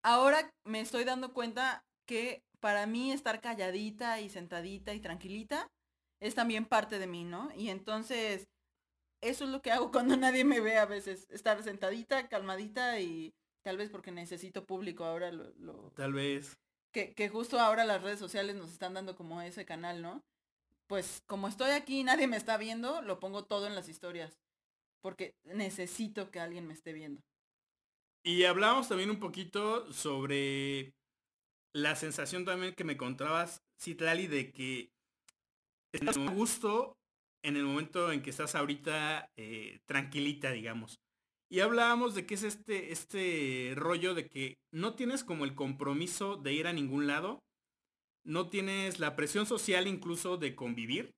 ahora 0.01 0.50
me 0.63 0.80
estoy 0.80 1.04
dando 1.04 1.34
cuenta 1.34 1.84
que 2.08 2.42
para 2.62 2.86
mí 2.86 3.12
estar 3.12 3.42
calladita 3.42 4.22
y 4.22 4.30
sentadita 4.30 4.94
y 4.94 5.01
tranquilita 5.01 5.68
es 6.22 6.36
también 6.36 6.63
parte 6.63 7.00
de 7.00 7.08
mí, 7.08 7.25
¿no? 7.25 7.51
Y 7.54 7.68
entonces, 7.68 8.48
eso 9.22 9.44
es 9.44 9.50
lo 9.50 9.62
que 9.62 9.74
hago 9.74 9.92
cuando 9.92 10.16
nadie 10.16 10.46
me 10.46 10.62
ve 10.62 10.77
a 10.77 10.86
veces, 10.86 11.27
estar 11.32 11.62
sentadita, 11.63 12.30
calmadita 12.30 13.01
y 13.01 13.34
tal 13.62 13.75
vez 13.75 13.89
porque 13.89 14.13
necesito 14.13 14.66
público 14.66 15.04
ahora 15.04 15.34
lo... 15.34 15.92
Tal 15.98 16.13
vez. 16.13 16.58
Que, 16.94 17.13
que 17.13 17.27
justo 17.27 17.60
ahora 17.60 17.84
las 17.84 18.01
redes 18.01 18.20
sociales 18.20 18.56
nos 18.56 18.72
están 18.72 18.94
dando 18.94 19.18
como 19.18 19.42
ese 19.42 19.66
canal, 19.66 20.01
¿no? 20.01 20.24
Pues 20.88 21.22
como 21.27 21.50
estoy 21.50 21.72
aquí 21.72 22.00
y 22.00 22.04
nadie 22.06 22.27
me 22.27 22.38
está 22.38 22.56
viendo, 22.56 23.01
lo 23.01 23.20
pongo 23.20 23.44
todo 23.44 23.68
en 23.68 23.75
las 23.75 23.89
historias. 23.89 24.39
Porque 25.01 25.36
necesito 25.44 26.32
que 26.32 26.39
alguien 26.39 26.68
me 26.68 26.74
esté 26.74 26.94
viendo. 26.94 27.22
Y 28.24 28.44
hablamos 28.44 28.89
también 28.89 29.10
un 29.10 29.20
poquito 29.20 29.92
sobre 29.94 30.94
la 31.74 31.96
sensación 31.96 32.44
también 32.44 32.74
que 32.74 32.84
me 32.84 32.98
contabas, 32.98 33.62
Citlali, 33.80 34.27
de 34.27 34.51
que 34.51 34.89
estás 35.94 36.18
a 36.18 36.32
gusto 36.32 36.98
en 37.44 37.56
el 37.56 37.63
momento 37.63 38.12
en 38.12 38.22
que 38.22 38.32
estás 38.32 38.56
ahorita 38.56 39.30
eh, 39.38 39.80
tranquilita, 39.86 40.51
digamos. 40.51 41.00
Y 41.50 41.62
hablábamos 41.62 42.13
de 42.13 42.25
que 42.25 42.34
es 42.36 42.44
este, 42.44 42.92
este 42.92 43.74
rollo 43.75 44.13
de 44.13 44.27
que 44.27 44.56
no 44.74 44.96
tienes 44.96 45.24
como 45.24 45.46
el 45.46 45.56
compromiso 45.56 46.36
de 46.36 46.54
ir 46.54 46.68
a 46.68 46.74
ningún 46.74 47.08
lado, 47.08 47.39
no 48.25 48.50
tienes 48.50 49.00
la 49.00 49.16
presión 49.16 49.46
social 49.46 49.88
incluso 49.88 50.38
de 50.38 50.56
convivir. 50.56 51.13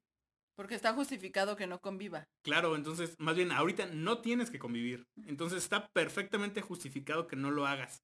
Porque 0.60 0.76
está 0.76 0.92
justificado 0.94 1.56
que 1.56 1.68
no 1.68 1.80
conviva. 1.80 2.28
Claro, 2.44 2.76
entonces, 2.76 3.16
más 3.18 3.38
bien, 3.38 3.54
ahorita 3.54 3.86
no 3.94 4.20
tienes 4.20 4.52
que 4.52 4.60
convivir. 4.60 5.08
Entonces 5.26 5.64
está 5.64 5.88
perfectamente 5.94 6.62
justificado 6.62 7.28
que 7.28 7.38
no 7.38 7.50
lo 7.50 7.66
hagas. 7.66 8.04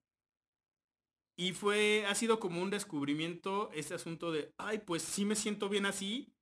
Y 1.38 1.52
fue, 1.52 2.06
ha 2.08 2.16
sido 2.16 2.40
como 2.40 2.62
un 2.62 2.70
descubrimiento 2.70 3.70
este 3.74 3.96
asunto 3.96 4.32
de, 4.32 4.54
ay, 4.58 4.80
pues 4.80 5.02
sí 5.02 5.26
me 5.26 5.36
siento 5.36 5.68
bien 5.68 5.86
así 5.86 6.34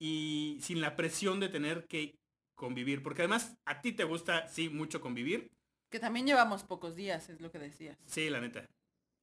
y 0.00 0.58
sin 0.60 0.80
la 0.80 0.96
presión 0.96 1.38
de 1.38 1.48
tener 1.48 1.86
que 1.86 2.18
convivir. 2.56 3.04
Porque 3.04 3.22
además 3.22 3.54
a 3.64 3.80
ti 3.80 3.92
te 3.92 4.02
gusta, 4.02 4.48
sí, 4.48 4.70
mucho 4.70 5.00
convivir. 5.00 5.52
Que 5.88 6.00
también 6.00 6.26
llevamos 6.26 6.64
pocos 6.64 6.96
días, 6.96 7.28
es 7.28 7.40
lo 7.40 7.52
que 7.52 7.60
decías. 7.60 7.96
Sí, 8.08 8.28
la 8.28 8.40
neta. 8.40 8.66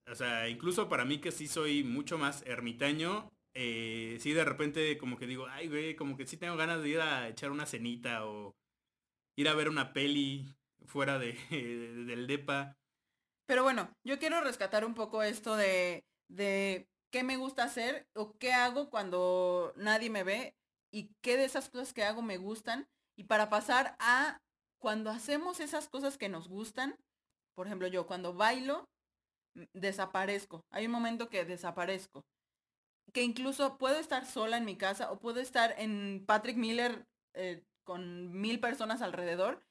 O 0.09 0.15
sea, 0.15 0.47
incluso 0.47 0.87
para 0.87 1.03
mí 1.03 1.19
que 1.19 1.33
sí 1.33 1.49
soy 1.49 1.83
mucho 1.83 2.17
más 2.17 2.41
ermitaño, 2.45 3.29
eh, 3.53 4.17
sí 4.19 4.33
de 4.33 4.45
repente 4.45 4.97
como 4.97 5.17
que 5.17 5.27
digo, 5.27 5.47
ay, 5.47 5.67
güey, 5.67 5.95
como 5.95 6.17
que 6.17 6.27
sí 6.27 6.37
tengo 6.37 6.55
ganas 6.57 6.81
de 6.81 6.89
ir 6.89 7.01
a 7.01 7.27
echar 7.27 7.51
una 7.51 7.65
cenita 7.65 8.25
o 8.25 8.55
ir 9.35 9.47
a 9.47 9.55
ver 9.55 9.69
una 9.69 9.93
peli 9.93 10.55
fuera 10.85 11.19
de, 11.19 11.33
del 11.49 12.27
DEPA. 12.27 12.77
Pero 13.47 13.63
bueno, 13.63 13.89
yo 14.05 14.19
quiero 14.19 14.41
rescatar 14.41 14.85
un 14.85 14.93
poco 14.93 15.23
esto 15.23 15.55
de, 15.55 16.03
de 16.29 16.87
qué 17.11 17.23
me 17.23 17.37
gusta 17.37 17.63
hacer 17.63 18.07
o 18.15 18.37
qué 18.37 18.53
hago 18.53 18.89
cuando 18.89 19.73
nadie 19.75 20.09
me 20.09 20.23
ve 20.23 20.53
y 20.91 21.11
qué 21.21 21.37
de 21.37 21.45
esas 21.45 21.69
cosas 21.69 21.93
que 21.93 22.03
hago 22.03 22.21
me 22.21 22.37
gustan. 22.37 22.87
Y 23.17 23.23
para 23.23 23.49
pasar 23.49 23.95
a 23.99 24.37
cuando 24.79 25.09
hacemos 25.09 25.59
esas 25.59 25.89
cosas 25.89 26.17
que 26.17 26.29
nos 26.29 26.47
gustan, 26.47 26.95
por 27.55 27.67
ejemplo, 27.67 27.87
yo 27.87 28.07
cuando 28.07 28.33
bailo, 28.33 28.85
mm, 29.55 29.63
desaparezco. 29.73 30.61
Hay 30.71 30.85
un 30.85 30.91
momento 30.91 31.29
que 31.29 31.43
desaparezco. 31.43 32.23
Que 33.13 33.23
incluso 33.23 33.77
puedo 33.77 33.99
estar 33.99 34.25
sola 34.25 34.57
en 34.57 34.65
mi 34.65 34.77
casa 34.77 35.11
o 35.11 35.19
puedo 35.19 35.39
estar 35.39 35.75
en 35.77 36.23
Patrick 36.25 36.57
Miller 36.57 37.05
eh, 37.33 37.63
con 37.83 38.39
mil 38.39 38.59
personas 38.59 39.01
alrededor 39.01 39.63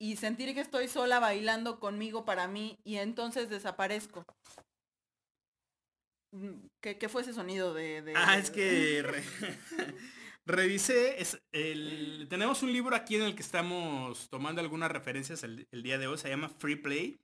y 0.00 0.16
sentir 0.16 0.54
que 0.54 0.60
estoy 0.60 0.88
sola 0.88 1.20
bailando 1.20 1.78
conmigo 1.78 2.24
para 2.24 2.48
mí 2.48 2.78
y 2.84 2.96
entonces 2.96 3.50
desaparezco. 3.50 4.24
Mm, 6.32 6.66
¿Qué, 6.80 7.08
fue 7.08 7.22
ese 7.22 7.34
sonido 7.34 7.74
de...? 7.74 8.14
Ah, 8.16 8.38
es 8.38 8.50
que 8.50 9.04
revisé, 10.46 11.20
es 11.20 11.40
el, 11.52 12.26
tenemos 12.28 12.62
un 12.62 12.72
libro 12.72 12.96
aquí 12.96 13.16
en 13.16 13.22
el 13.22 13.34
que 13.34 13.42
estamos 13.42 14.28
tomando 14.30 14.60
algunas 14.60 14.90
referencias 14.90 15.42
el, 15.42 15.66
día 15.70 15.98
de 15.98 16.06
hoy, 16.06 16.18
se 16.18 16.28
llama 16.28 16.48
Free 16.48 16.76
Play 16.76 17.20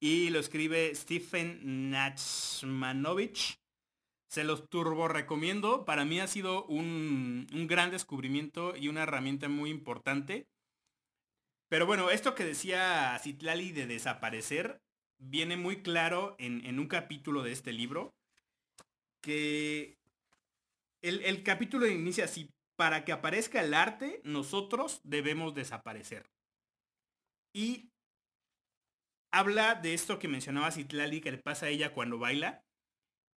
y 0.00 0.30
lo 0.30 0.38
escribe 0.38 0.94
Stephen 0.94 1.90
Nachmanovich. 1.90 3.58
Se 4.28 4.44
los 4.44 4.68
turbo 4.68 5.08
recomiendo, 5.08 5.84
para 5.84 6.04
mí 6.04 6.20
ha 6.20 6.26
sido 6.26 6.64
un, 6.66 7.46
un 7.52 7.66
gran 7.66 7.90
descubrimiento 7.90 8.76
y 8.76 8.88
una 8.88 9.02
herramienta 9.02 9.48
muy 9.48 9.70
importante 9.70 10.46
pero 11.68 11.84
bueno, 11.84 12.10
esto 12.10 12.34
que 12.34 12.44
decía 12.44 13.18
Citlali 13.22 13.72
de 13.72 13.86
desaparecer 13.86 14.80
viene 15.18 15.56
muy 15.56 15.82
claro 15.82 16.34
en, 16.38 16.78
un 16.78 16.86
capítulo 16.88 17.42
de 17.42 17.52
este 17.52 17.72
libro. 17.72 18.14
Que 19.20 19.98
el, 21.02 21.22
el 21.24 21.42
capítulo 21.42 21.86
inicia 21.86 22.24
así. 22.24 22.50
Para 22.76 23.04
que 23.04 23.12
aparezca 23.12 23.60
el 23.60 23.74
arte, 23.74 24.20
nosotros 24.24 25.00
debemos 25.02 25.52
desaparecer. 25.52 26.30
Y 27.52 27.90
habla 29.32 29.74
de 29.74 29.94
esto 29.94 30.18
que 30.18 30.28
mencionaba 30.28 30.70
Citlali, 30.70 31.20
que 31.20 31.32
le 31.32 31.38
pasa 31.38 31.66
a 31.66 31.70
ella 31.70 31.92
cuando 31.92 32.18
baila, 32.18 32.64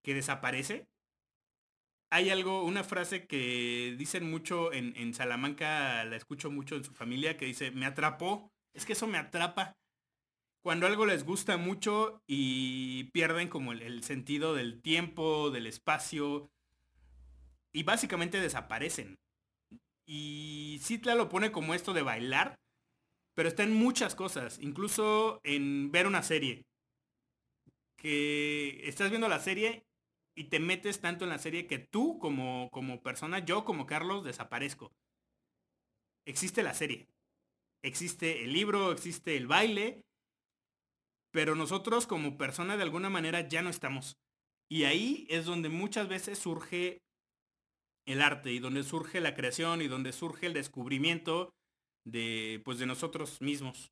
que 0.03 0.13
desaparece 0.13 0.88
hay 2.12 2.29
algo, 2.29 2.65
una 2.65 2.84
frase 2.84 3.25
que 3.25 3.96
dicen 3.98 4.29
mucho 4.29 4.74
en, 4.74 5.13
Salamanca, 5.13 6.03
la 6.03 6.17
escucho 6.17 6.51
mucho 6.51 6.75
en 6.75 6.84
su 6.84 6.91
familia, 6.93 7.38
que 7.38 7.46
dice, 7.46 7.72
me 7.72 7.86
atrapó. 7.86 8.51
Es 8.74 8.86
que 8.86 8.93
eso 8.93 9.08
me 9.08 9.17
atrapa. 9.17 9.77
Cuando 10.62 10.88
algo 10.88 11.05
les 11.05 11.24
gusta 11.24 11.55
mucho 11.55 12.22
y 12.27 13.05
pierden 13.13 13.48
como 13.48 13.72
el, 13.72 14.03
sentido 14.03 14.53
del 14.53 14.81
tiempo, 14.81 15.51
del 15.51 15.67
espacio, 15.67 16.51
y 17.72 17.84
básicamente 17.84 18.41
desaparecen. 18.41 19.17
Y 20.05 20.79
Citla 20.84 21.15
lo 21.15 21.29
pone 21.29 21.53
como 21.53 21.74
esto 21.74 21.93
de 21.93 22.01
bailar, 22.01 22.60
pero 23.36 23.48
está 23.48 23.63
en 23.63 23.74
muchas 23.74 24.15
cosas, 24.15 24.60
incluso 24.60 25.39
en 25.46 25.91
ver 25.93 26.08
una 26.08 26.24
serie. 26.24 26.65
Que 27.96 28.81
estás 28.89 29.10
viendo 29.12 29.29
la 29.29 29.39
serie 29.39 29.86
y 30.35 30.45
te 30.45 30.59
metes 30.59 31.01
tanto 31.01 31.25
en 31.25 31.29
la 31.29 31.39
serie 31.39 31.67
que 31.67 31.79
tú 31.79 32.19
como, 32.19 32.69
como 32.71 33.01
persona, 33.01 33.39
yo 33.39 33.65
como 33.65 33.85
Carlos, 33.85 34.23
desaparezco. 34.23 34.91
Existe 36.25 36.63
la 36.63 36.73
serie. 36.73 37.07
Existe 37.83 38.43
el 38.43 38.53
libro, 38.53 38.91
existe 38.91 39.35
el 39.35 39.47
baile, 39.47 40.05
pero 41.31 41.55
nosotros 41.55 42.07
como 42.07 42.38
persona 42.38 42.77
de 42.77 42.83
alguna 42.83 43.09
manera 43.09 43.47
ya 43.47 43.61
no 43.61 43.69
estamos. 43.69 44.17
Y 44.69 44.83
ahí 44.83 45.25
es 45.29 45.45
donde 45.45 45.69
muchas 45.69 46.07
veces 46.07 46.39
surge 46.39 47.01
el 48.05 48.21
arte 48.21 48.51
y 48.51 48.59
donde 48.59 48.83
surge 48.83 49.19
la 49.19 49.35
creación 49.35 49.81
y 49.81 49.88
donde 49.88 50.11
surge 50.11 50.45
el 50.47 50.53
descubrimiento 50.53 51.53
de 52.05 52.61
pues 52.63 52.79
de 52.79 52.85
nosotros 52.85 53.41
mismos. 53.41 53.91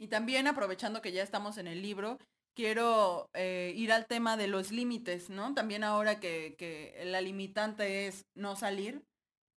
Y 0.00 0.08
también 0.08 0.46
aprovechando 0.46 1.02
que 1.02 1.12
ya 1.12 1.22
estamos 1.22 1.58
en 1.58 1.66
el 1.66 1.82
libro, 1.82 2.18
quiero 2.58 3.30
eh, 3.34 3.72
ir 3.76 3.92
al 3.92 4.08
tema 4.08 4.36
de 4.36 4.48
los 4.48 4.72
límites, 4.72 5.30
¿no? 5.30 5.54
También 5.54 5.84
ahora 5.84 6.18
que, 6.18 7.00
la 7.04 7.20
limitante 7.20 8.08
es 8.08 8.26
no 8.34 8.56
salir, 8.56 9.04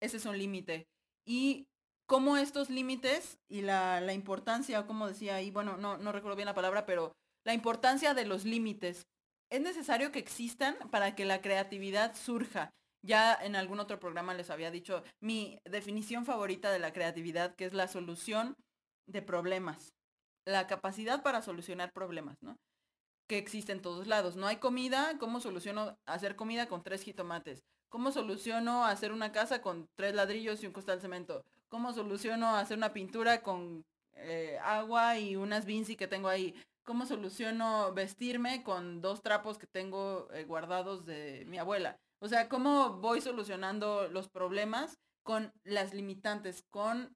ese 0.02 0.18
es 0.18 0.26
un 0.26 0.36
límite. 0.36 0.86
Y 1.26 1.66
cómo 2.06 2.36
estos 2.36 2.68
límites 2.68 3.38
y 3.48 3.62
la, 3.62 4.12
importancia, 4.12 4.86
como 4.86 5.08
decía 5.08 5.36
ahí, 5.36 5.50
bueno, 5.50 5.78
no, 5.78 5.96
no 5.96 6.12
recuerdo 6.12 6.36
bien 6.36 6.44
la 6.44 6.54
palabra, 6.54 6.84
pero 6.84 7.14
la 7.46 7.54
importancia 7.54 8.12
de 8.12 8.26
los 8.26 8.44
límites. 8.44 9.06
Es 9.50 9.62
necesario 9.62 10.12
que 10.12 10.18
existan 10.18 10.76
para 10.90 11.14
que 11.14 11.24
la 11.24 11.40
creatividad 11.40 12.14
surja. 12.14 12.68
Ya 13.02 13.34
en 13.34 13.56
algún 13.56 13.80
otro 13.80 13.98
programa 13.98 14.34
les 14.34 14.50
había 14.50 14.70
dicho 14.70 15.02
mi 15.22 15.58
definición 15.64 16.26
favorita 16.26 16.70
de 16.70 16.80
la 16.80 16.92
creatividad, 16.92 17.54
que 17.54 17.64
es 17.64 17.72
la 17.72 17.88
solución 17.88 18.56
de 19.06 19.22
problemas. 19.22 19.88
La 20.46 20.66
capacidad 20.66 21.22
para 21.22 21.40
solucionar 21.40 21.92
problemas, 21.94 22.36
¿no? 22.42 22.58
Que 23.30 23.38
existe 23.38 23.70
en 23.70 23.80
todos 23.80 24.08
lados. 24.08 24.34
No 24.34 24.48
hay 24.48 24.56
comida, 24.56 25.16
¿cómo 25.20 25.38
soluciono 25.38 25.96
hacer 26.04 26.34
comida 26.34 26.66
con 26.66 26.82
tres 26.82 27.04
jitomates? 27.04 27.62
¿Cómo 27.88 28.10
soluciono 28.10 28.84
hacer 28.84 29.12
una 29.12 29.30
casa 29.30 29.62
con 29.62 29.88
tres 29.94 30.16
ladrillos 30.16 30.60
y 30.60 30.66
un 30.66 30.72
costal 30.72 30.96
de 30.98 31.02
cemento? 31.02 31.44
¿Cómo 31.68 31.92
soluciono 31.92 32.56
hacer 32.56 32.76
una 32.76 32.92
pintura 32.92 33.40
con 33.40 33.84
eh, 34.14 34.58
agua 34.64 35.16
y 35.20 35.36
unas 35.36 35.64
vinci 35.64 35.94
que 35.94 36.08
tengo 36.08 36.26
ahí? 36.26 36.60
¿Cómo 36.82 37.06
soluciono 37.06 37.94
vestirme 37.94 38.64
con 38.64 39.00
dos 39.00 39.22
trapos 39.22 39.58
que 39.58 39.68
tengo 39.68 40.26
eh, 40.32 40.42
guardados 40.42 41.06
de 41.06 41.44
mi 41.46 41.58
abuela? 41.58 42.00
O 42.18 42.26
sea, 42.26 42.48
¿cómo 42.48 42.94
voy 42.94 43.20
solucionando 43.20 44.08
los 44.08 44.28
problemas 44.28 44.98
con 45.22 45.52
las 45.62 45.94
limitantes, 45.94 46.64
con, 46.68 47.14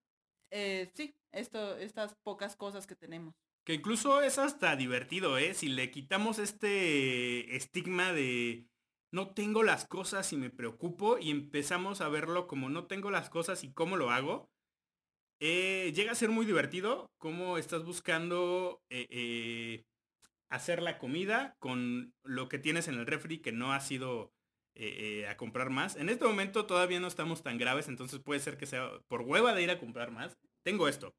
eh, 0.53 0.89
sí, 0.95 1.17
esto, 1.33 1.77
estas 1.77 2.15
pocas 2.23 2.55
cosas 2.55 2.87
que 2.87 2.95
tenemos? 2.95 3.35
Que 3.65 3.75
incluso 3.75 4.21
es 4.21 4.39
hasta 4.39 4.77
divertido, 4.77 5.39
¿eh? 5.39 5.55
Si 5.55 5.69
le 5.69 5.91
quitamos 5.91 6.39
este 6.39 7.57
estigma 7.57 8.13
de 8.13 8.67
no 9.11 9.33
tengo 9.33 9.63
las 9.63 9.87
cosas 9.87 10.33
y 10.33 10.37
me 10.37 10.51
preocupo 10.51 11.19
y 11.19 11.31
empezamos 11.31 12.01
a 12.01 12.09
verlo 12.09 12.47
como 12.47 12.69
no 12.69 12.87
tengo 12.87 13.11
las 13.11 13.31
cosas 13.31 13.65
y 13.65 13.73
cómo 13.73 13.97
lo 13.97 14.11
hago, 14.11 14.51
eh, 15.41 15.93
llega 15.95 16.13
a 16.13 16.17
ser 16.17 16.31
muy 16.31 16.47
divertido 16.47 17.07
cómo 17.19 17.59
estás 17.59 17.85
buscando 17.85 18.83
eh, 18.91 19.07
eh, 19.11 19.85
hacer 20.51 20.83
la 20.83 20.99
comida 20.99 21.55
con 21.59 22.13
lo 22.23 22.49
que 22.49 22.59
tienes 22.59 22.89
en 22.89 22.95
el 22.95 23.07
refri 23.07 23.39
que 23.39 23.53
no 23.53 23.73
ha 23.73 23.81
sido 23.81 24.33
a 25.29 25.37
comprar 25.37 25.71
más. 25.71 25.95
En 25.95 26.09
este 26.09 26.25
momento 26.25 26.67
todavía 26.67 26.99
no 26.99 27.07
estamos 27.07 27.45
tan 27.45 27.59
graves, 27.59 27.87
entonces 27.87 28.19
puede 28.19 28.41
ser 28.41 28.57
que 28.57 28.67
sea 28.67 28.91
por 29.07 29.23
hueva 29.23 29.55
de 29.55 29.63
ir 29.63 29.71
a 29.71 29.79
comprar 29.79 30.11
más. 30.11 30.37
Tengo 30.65 30.89
esto. 30.89 31.15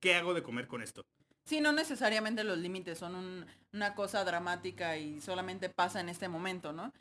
¿Qué 0.00 0.14
hago 0.14 0.34
de 0.34 0.44
comer 0.44 0.68
con 0.68 0.82
esto? 0.82 1.02
Sí, 1.46 1.60
no 1.60 1.72
necesariamente 1.72 2.42
los 2.42 2.58
límites 2.58 2.98
son 2.98 3.46
una 3.72 3.94
cosa 3.94 4.24
dramática 4.24 4.96
y 4.96 5.20
solamente 5.20 5.68
pasa 5.70 6.00
en 6.00 6.08
este 6.08 6.28
momento, 6.28 6.72
¿no? 6.72 6.92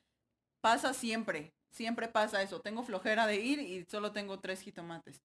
Pasa 0.61 0.93
siempre, 0.93 1.51
siempre 1.71 2.07
pasa 2.07 2.43
eso. 2.43 2.61
Tengo 2.61 2.83
flojera 2.83 3.25
de 3.25 3.37
ir 3.37 3.59
y 3.59 3.85
solo 3.89 4.11
tengo 4.11 4.39
tres 4.39 4.61
jitomates. 4.61 5.19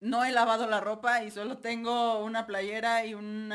No 0.00 0.24
he 0.24 0.32
lavado 0.32 0.66
la 0.66 0.80
ropa 0.80 1.22
y 1.22 1.30
solo 1.30 1.58
tengo 1.58 2.24
una 2.24 2.46
playera 2.46 3.04
y 3.04 3.12
un 3.12 3.52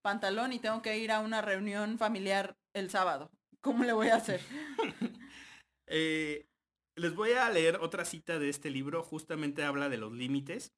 pantalón 0.00 0.52
y 0.52 0.60
tengo 0.60 0.80
que 0.80 0.98
ir 0.98 1.10
a 1.10 1.20
una 1.20 1.42
reunión 1.42 1.98
familiar 1.98 2.54
el 2.74 2.88
sábado. 2.88 3.30
¿Cómo 3.60 3.82
le 3.82 3.92
voy 3.92 4.08
a 4.08 4.16
hacer? 4.16 4.40
Eh, 5.94 6.46
les 6.96 7.14
voy 7.14 7.32
a 7.32 7.50
leer 7.50 7.76
otra 7.76 8.06
cita 8.06 8.38
de 8.38 8.48
este 8.48 8.70
libro, 8.70 9.02
justamente 9.02 9.62
habla 9.62 9.90
de 9.90 9.98
los 9.98 10.12
límites 10.12 10.72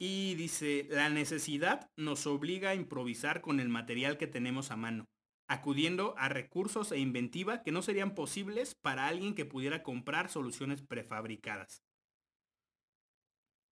Y 0.00 0.36
dice, 0.36 0.86
la 0.90 1.08
necesidad 1.08 1.90
nos 1.96 2.26
obliga 2.26 2.70
a 2.70 2.74
improvisar 2.74 3.40
con 3.40 3.58
el 3.58 3.68
material 3.68 4.16
que 4.16 4.28
tenemos 4.28 4.70
a 4.70 4.76
mano, 4.76 5.06
acudiendo 5.48 6.14
a 6.18 6.28
recursos 6.28 6.92
e 6.92 6.98
inventiva 6.98 7.62
que 7.62 7.72
no 7.72 7.82
serían 7.82 8.14
posibles 8.14 8.76
para 8.80 9.08
alguien 9.08 9.34
que 9.34 9.44
pudiera 9.44 9.82
comprar 9.82 10.28
soluciones 10.28 10.82
prefabricadas. 10.82 11.82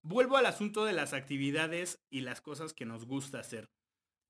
Vuelvo 0.02 0.36
al 0.36 0.46
asunto 0.46 0.84
de 0.84 0.92
las 0.92 1.12
actividades 1.12 2.00
y 2.10 2.20
las 2.20 2.40
cosas 2.40 2.72
que 2.72 2.86
nos 2.86 3.06
gusta 3.06 3.40
hacer. 3.40 3.68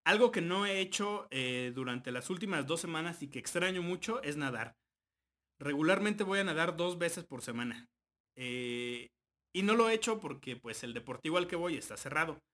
Algo 0.05 0.31
que 0.31 0.41
no 0.41 0.67
he 0.67 0.81
hecho 0.81 1.27
eh, 1.31 1.73
durante 1.75 2.13
las 2.13 2.31
últimas 2.31 2.67
dos 2.67 2.81
semanas 2.81 3.23
y 3.23 3.29
que 3.29 3.39
extraño 3.39 3.83
mucho 3.83 4.23
es 4.23 4.37
nadar. 4.37 4.77
Regularmente 5.59 6.25
voy 6.25 6.39
a 6.39 6.45
nadar 6.45 6.77
dos 6.77 6.99
veces 6.99 7.25
por 7.25 7.43
semana. 7.43 7.89
Eh, 8.37 9.11
y 9.57 9.63
no 9.63 9.75
lo 9.75 9.89
he 9.89 9.95
hecho 9.95 10.21
porque 10.21 10.57
pues 10.57 10.83
el 10.83 10.93
deportivo 10.93 11.39
al 11.39 11.47
que 11.47 11.57
voy 11.57 11.79
está 11.79 11.97
cerrado. 11.97 12.45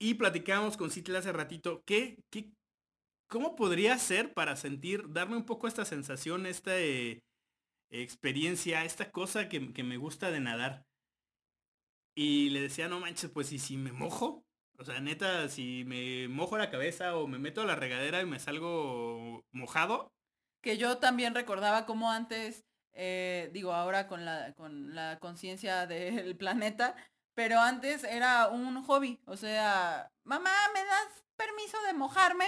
Y 0.00 0.14
platicamos 0.14 0.78
con 0.78 0.90
Citla 0.90 1.18
hace 1.18 1.30
ratito, 1.30 1.82
¿qué, 1.84 2.24
qué, 2.30 2.50
¿cómo 3.28 3.54
podría 3.54 3.98
ser 3.98 4.32
para 4.32 4.56
sentir, 4.56 5.12
darme 5.12 5.36
un 5.36 5.44
poco 5.44 5.68
esta 5.68 5.84
sensación, 5.84 6.46
esta 6.46 6.80
eh, 6.80 7.20
experiencia, 7.90 8.86
esta 8.86 9.12
cosa 9.12 9.50
que, 9.50 9.74
que, 9.74 9.82
me 9.82 9.98
gusta 9.98 10.30
de 10.30 10.40
nadar? 10.40 10.86
Y 12.16 12.48
le 12.48 12.62
decía, 12.62 12.88
no 12.88 12.98
manches, 12.98 13.30
pues 13.30 13.52
y 13.52 13.58
si 13.58 13.76
me 13.76 13.92
mojo, 13.92 14.42
o 14.78 14.84
sea, 14.86 15.00
neta, 15.00 15.50
si 15.50 15.84
me 15.84 16.28
mojo 16.28 16.56
la 16.56 16.70
cabeza 16.70 17.14
o 17.14 17.26
me 17.26 17.38
meto 17.38 17.60
a 17.60 17.66
la 17.66 17.76
regadera 17.76 18.22
y 18.22 18.26
me 18.26 18.38
salgo 18.38 19.44
mojado. 19.50 20.14
Que 20.62 20.78
yo 20.78 20.96
también 20.96 21.34
recordaba 21.34 21.84
como 21.84 22.10
antes 22.10 22.64
eh, 22.94 23.50
digo, 23.52 23.72
ahora 23.72 24.06
con 24.06 24.24
la, 24.24 24.52
con 24.54 24.94
la 24.94 25.18
conciencia 25.18 25.86
del 25.86 26.36
planeta, 26.36 26.94
pero 27.34 27.60
antes 27.60 28.04
era 28.04 28.48
un 28.48 28.82
hobby, 28.84 29.20
o 29.26 29.36
sea, 29.36 30.08
mamá, 30.24 30.50
¿me 30.74 30.84
das 30.84 31.24
permiso 31.36 31.80
de 31.86 31.94
mojarme? 31.94 32.46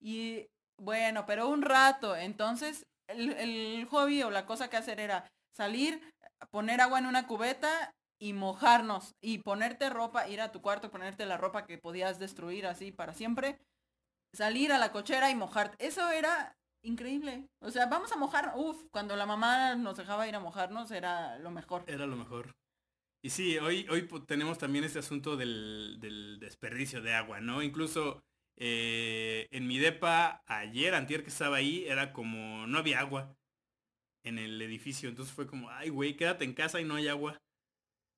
Y 0.00 0.46
bueno, 0.78 1.26
pero 1.26 1.48
un 1.48 1.62
rato, 1.62 2.16
entonces 2.16 2.84
el, 3.08 3.32
el 3.32 3.86
hobby 3.86 4.22
o 4.22 4.30
la 4.30 4.46
cosa 4.46 4.70
que 4.70 4.76
hacer 4.76 5.00
era 5.00 5.26
salir, 5.56 6.00
poner 6.50 6.80
agua 6.80 6.98
en 7.00 7.06
una 7.06 7.26
cubeta 7.26 7.92
y 8.20 8.32
mojarnos 8.34 9.14
y 9.20 9.38
ponerte 9.38 9.90
ropa, 9.90 10.28
ir 10.28 10.40
a 10.40 10.52
tu 10.52 10.60
cuarto, 10.60 10.90
ponerte 10.90 11.26
la 11.26 11.38
ropa 11.38 11.66
que 11.66 11.78
podías 11.78 12.18
destruir 12.18 12.66
así 12.66 12.92
para 12.92 13.14
siempre, 13.14 13.58
salir 14.32 14.72
a 14.72 14.78
la 14.78 14.92
cochera 14.92 15.30
y 15.30 15.34
mojarte. 15.34 15.84
Eso 15.84 16.08
era 16.10 16.54
increíble. 16.82 17.46
O 17.60 17.70
sea, 17.70 17.86
vamos 17.86 18.12
a 18.12 18.16
mojar. 18.16 18.52
Uf, 18.56 18.84
cuando 18.90 19.16
la 19.16 19.26
mamá 19.26 19.74
nos 19.74 19.96
dejaba 19.96 20.28
ir 20.28 20.34
a 20.34 20.40
mojarnos 20.40 20.90
era 20.90 21.38
lo 21.38 21.50
mejor. 21.50 21.84
Era 21.86 22.06
lo 22.06 22.16
mejor. 22.16 22.54
Y 23.22 23.30
sí, 23.30 23.58
hoy, 23.58 23.86
hoy 23.90 24.08
tenemos 24.26 24.58
también 24.58 24.84
este 24.84 24.98
asunto 24.98 25.36
del, 25.36 25.98
del 26.00 26.38
desperdicio 26.40 27.02
de 27.02 27.12
agua, 27.12 27.40
¿no? 27.40 27.62
Incluso 27.62 28.22
eh, 28.56 29.46
en 29.50 29.66
mi 29.66 29.78
depa, 29.78 30.42
ayer, 30.46 30.94
antier 30.94 31.22
que 31.22 31.30
estaba 31.30 31.56
ahí, 31.56 31.84
era 31.86 32.12
como, 32.12 32.66
no 32.66 32.78
había 32.78 33.00
agua 33.00 33.34
en 34.24 34.38
el 34.38 34.60
edificio. 34.62 35.08
Entonces 35.08 35.34
fue 35.34 35.46
como, 35.46 35.70
ay, 35.70 35.90
güey, 35.90 36.16
quédate 36.16 36.44
en 36.44 36.54
casa 36.54 36.80
y 36.80 36.84
no 36.84 36.94
hay 36.94 37.08
agua. 37.08 37.38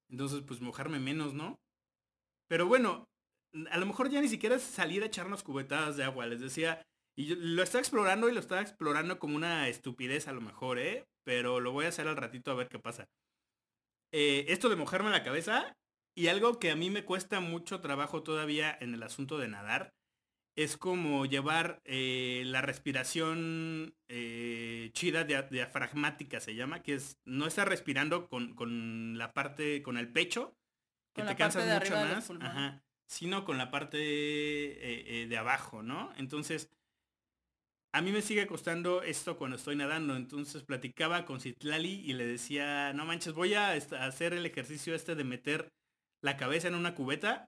Entonces, 0.09 0.43
pues 0.47 0.61
mojarme 0.61 0.99
menos, 0.99 1.33
¿no? 1.35 1.57
Pero 2.49 2.67
bueno, 2.67 3.05
a 3.71 3.79
lo 3.79 3.87
mejor 3.87 4.11
ya 4.11 4.21
ni 4.21 4.29
siquiera 4.29 4.57
es 4.57 4.63
salir 4.63 5.03
a 5.03 5.07
echarnos 5.07 5.43
cubetadas 5.43 5.97
de 5.97 6.05
agua. 6.05 6.27
Les 6.27 6.41
decía, 6.41 6.83
y 7.17 7.27
yo 7.27 7.37
lo 7.39 7.63
estaba 7.63 7.81
explorando 7.81 8.29
y 8.29 8.33
lo 8.33 8.41
estaba 8.41 8.63
explorando 8.63 9.19
como 9.19 9.37
una 9.37 9.69
estupidez 9.69 10.29
a 10.29 10.33
lo 10.33 10.41
mejor, 10.41 10.79
¿eh? 10.79 11.07
Pero 11.25 11.61
lo 11.61 11.73
voy 11.73 11.85
a 11.85 11.89
hacer 11.89 12.09
al 12.09 12.17
ratito 12.17 12.51
a 12.51 12.55
ver 12.55 12.69
qué 12.69 12.79
pasa. 12.79 13.09
Eh, 14.13 14.47
esto 14.49 14.69
de 14.69 14.77
mojarme 14.77 15.11
la 15.11 15.23
cabeza 15.23 15.77
y 16.15 16.29
algo 16.29 16.59
que 16.59 16.71
a 16.71 16.77
mí 16.77 16.91
me 16.91 17.05
cuesta 17.05 17.41
mucho 17.41 17.81
trabajo 17.81 18.23
todavía 18.23 18.77
en 18.81 18.95
el 18.95 19.03
asunto 19.03 19.39
de 19.39 19.49
nadar 19.49 19.95
es 20.55 20.77
como 20.77 21.25
llevar 21.25 21.81
eh, 21.85 22.43
la 22.45 22.61
respiración 22.61 23.95
eh, 24.09 24.91
chida 24.93 25.25
diafragmática 25.25 26.41
se 26.41 26.55
llama, 26.55 26.83
que 26.83 26.95
es 26.95 27.19
no 27.25 27.47
estar 27.47 27.67
respirando 27.67 28.29
con, 28.29 28.55
con 28.55 29.17
la 29.17 29.33
parte, 29.33 29.83
con 29.83 29.97
el 29.97 30.13
pecho, 30.13 30.55
que 31.15 31.23
te 31.23 31.37
cansas 31.37 31.67
mucho 31.81 31.95
más, 31.95 32.31
ajá, 32.43 32.83
sino 33.07 33.47
con 33.47 33.57
la 33.57 33.71
parte 33.71 33.97
de 33.97 35.37
abajo, 35.39 35.83
¿no? 35.83 36.13
Entonces, 36.19 36.71
a 37.95 38.01
mí 38.01 38.11
me 38.11 38.23
sigue 38.23 38.47
costando 38.47 39.03
esto 39.03 39.37
cuando 39.37 39.57
estoy 39.57 39.77
nadando. 39.77 40.17
Entonces 40.17 40.63
platicaba 40.63 41.25
con 41.25 41.41
Citlali 41.41 42.01
y 42.05 42.15
le 42.15 42.27
decía, 42.27 42.93
no 42.95 43.05
manches, 43.05 43.35
voy 43.35 43.55
a 43.55 43.73
hacer 43.73 44.33
el 44.33 44.47
ejercicio 44.47 44.95
este 44.95 45.15
de 45.15 45.25
meter 45.25 45.69
la 46.23 46.37
cabeza 46.37 46.69
en 46.69 46.75
una 46.75 46.95
cubeta 46.95 47.47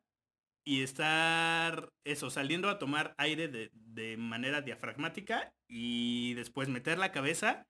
y 0.67 0.83
estar, 0.83 1.91
eso, 2.05 2.31
saliendo 2.31 2.69
a 2.69 2.79
tomar 2.79 3.15
aire 3.19 3.49
de, 3.49 3.71
de 3.73 4.17
manera 4.17 4.63
diafragmática 4.63 5.53
y 5.69 6.35
después 6.35 6.69
meter 6.69 6.99
la 6.99 7.13
cabeza 7.13 7.67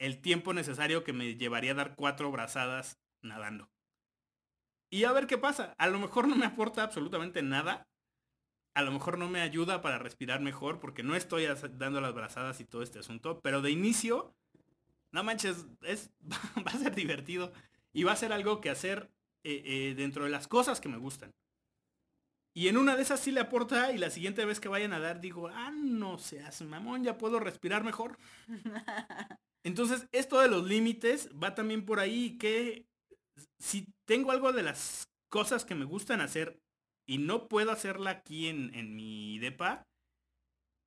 el 0.00 0.20
tiempo 0.20 0.52
necesario 0.52 1.04
que 1.04 1.12
me 1.12 1.36
llevaría 1.36 1.72
a 1.72 1.76
dar 1.76 1.94
cuatro 1.96 2.30
brazadas 2.30 2.98
nadando. 3.22 3.68
Y 4.92 5.04
a 5.04 5.12
ver 5.12 5.26
qué 5.26 5.38
pasa. 5.38 5.74
A 5.78 5.88
lo 5.88 5.98
mejor 5.98 6.28
no 6.28 6.36
me 6.36 6.46
aporta 6.46 6.82
absolutamente 6.82 7.42
nada, 7.42 7.86
a 8.74 8.82
lo 8.82 8.90
mejor 8.90 9.18
no 9.18 9.28
me 9.28 9.40
ayuda 9.40 9.80
para 9.80 9.98
respirar 9.98 10.40
mejor 10.40 10.80
porque 10.80 11.02
no 11.02 11.14
estoy 11.14 11.46
dando 11.78 12.00
las 12.00 12.12
brazadas 12.12 12.60
y 12.60 12.64
todo 12.64 12.82
este 12.82 12.98
asunto, 12.98 13.40
pero 13.40 13.62
de 13.62 13.70
inicio, 13.70 14.34
no 15.12 15.22
manches, 15.22 15.66
es, 15.82 16.10
va 16.66 16.72
a 16.72 16.78
ser 16.78 16.94
divertido 16.94 17.52
y 17.92 18.02
va 18.02 18.12
a 18.12 18.16
ser 18.16 18.32
algo 18.32 18.60
que 18.60 18.70
hacer 18.70 19.10
eh, 19.44 19.62
eh, 19.64 19.94
dentro 19.96 20.24
de 20.24 20.30
las 20.30 20.48
cosas 20.48 20.80
que 20.80 20.88
me 20.88 20.98
gustan. 20.98 21.32
Y 22.56 22.68
en 22.68 22.76
una 22.76 22.94
de 22.94 23.02
esas 23.02 23.18
sí 23.18 23.32
le 23.32 23.40
aporta 23.40 23.90
y 23.92 23.98
la 23.98 24.10
siguiente 24.10 24.44
vez 24.44 24.60
que 24.60 24.68
vayan 24.68 24.92
a 24.92 25.00
dar 25.00 25.20
digo, 25.20 25.48
ah, 25.48 25.72
no 25.72 26.18
seas 26.18 26.62
mamón, 26.62 27.02
ya 27.02 27.18
puedo 27.18 27.40
respirar 27.40 27.82
mejor. 27.82 28.16
Entonces, 29.64 30.06
esto 30.12 30.40
de 30.40 30.48
los 30.48 30.64
límites 30.64 31.30
va 31.42 31.54
también 31.54 31.84
por 31.84 31.98
ahí 31.98 32.38
que 32.38 32.86
si 33.58 33.86
tengo 34.04 34.30
algo 34.30 34.52
de 34.52 34.62
las 34.62 35.08
cosas 35.28 35.64
que 35.64 35.74
me 35.74 35.84
gustan 35.84 36.20
hacer 36.20 36.60
y 37.06 37.18
no 37.18 37.48
puedo 37.48 37.70
hacerla 37.70 38.10
aquí 38.10 38.48
en, 38.48 38.74
en 38.74 38.96
mi 38.96 39.38
depa, 39.38 39.86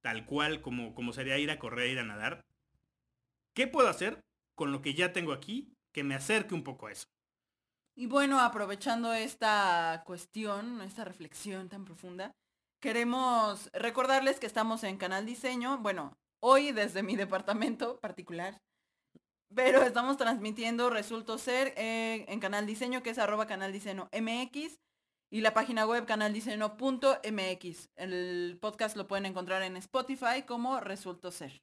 tal 0.01 0.25
cual 0.25 0.61
como, 0.61 0.93
como 0.95 1.13
sería 1.13 1.37
ir 1.37 1.51
a 1.51 1.59
correr, 1.59 1.89
ir 1.89 1.99
a 1.99 2.03
nadar, 2.03 2.45
¿qué 3.53 3.67
puedo 3.67 3.89
hacer 3.89 4.21
con 4.55 4.71
lo 4.71 4.81
que 4.81 4.93
ya 4.93 5.13
tengo 5.13 5.33
aquí 5.33 5.73
que 5.93 6.03
me 6.03 6.15
acerque 6.15 6.53
un 6.53 6.63
poco 6.63 6.87
a 6.87 6.91
eso? 6.91 7.07
Y 7.95 8.05
bueno, 8.05 8.39
aprovechando 8.39 9.13
esta 9.13 10.03
cuestión, 10.05 10.81
esta 10.81 11.03
reflexión 11.03 11.67
tan 11.67 11.83
profunda, 11.83 12.31
queremos 12.79 13.71
recordarles 13.73 14.39
que 14.39 14.45
estamos 14.45 14.83
en 14.83 14.97
Canal 14.97 15.25
Diseño, 15.25 15.79
bueno, 15.79 16.15
hoy 16.39 16.71
desde 16.71 17.01
mi 17.01 17.15
departamento 17.15 17.99
particular, 17.99 18.61
pero 19.53 19.81
estamos 19.81 20.17
transmitiendo 20.17 20.89
Resulto 20.89 21.37
Ser 21.37 21.73
eh, 21.77 22.25
en 22.27 22.39
Canal 22.39 22.67
Diseño, 22.67 23.01
que 23.01 23.09
es 23.09 23.17
arroba 23.17 23.47
Canal 23.47 23.71
Diseño 23.71 24.09
MX. 24.11 24.77
Y 25.29 25.41
la 25.41 25.53
página 25.53 25.85
web 25.85 26.05
canaldiceno.mx. 26.05 27.89
El 27.97 28.57
podcast 28.61 28.95
lo 28.95 29.07
pueden 29.07 29.25
encontrar 29.25 29.61
en 29.63 29.75
Spotify 29.75 30.43
como 30.45 30.79
Resultó 30.79 31.31
Ser. 31.31 31.61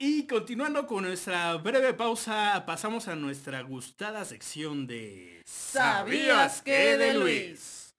Y 0.00 0.28
continuando 0.28 0.86
con 0.86 1.02
nuestra 1.02 1.56
breve 1.56 1.92
pausa, 1.94 2.64
pasamos 2.64 3.08
a 3.08 3.16
nuestra 3.16 3.62
gustada 3.62 4.24
sección 4.24 4.86
de 4.86 5.42
¿Sabías 5.44 6.62
que 6.62 6.96
de 6.96 7.14
Luis? 7.14 7.96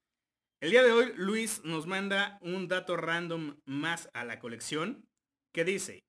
El 0.61 0.71
día 0.71 0.83
de 0.83 0.93
hoy 0.93 1.11
Luis 1.17 1.61
nos 1.65 1.87
manda 1.87 2.39
un 2.41 2.69
dato 2.69 2.95
random 2.95 3.59
más 3.65 4.09
a 4.13 4.23
la 4.23 4.39
colección 4.39 5.09
que 5.53 5.65
dice, 5.65 6.05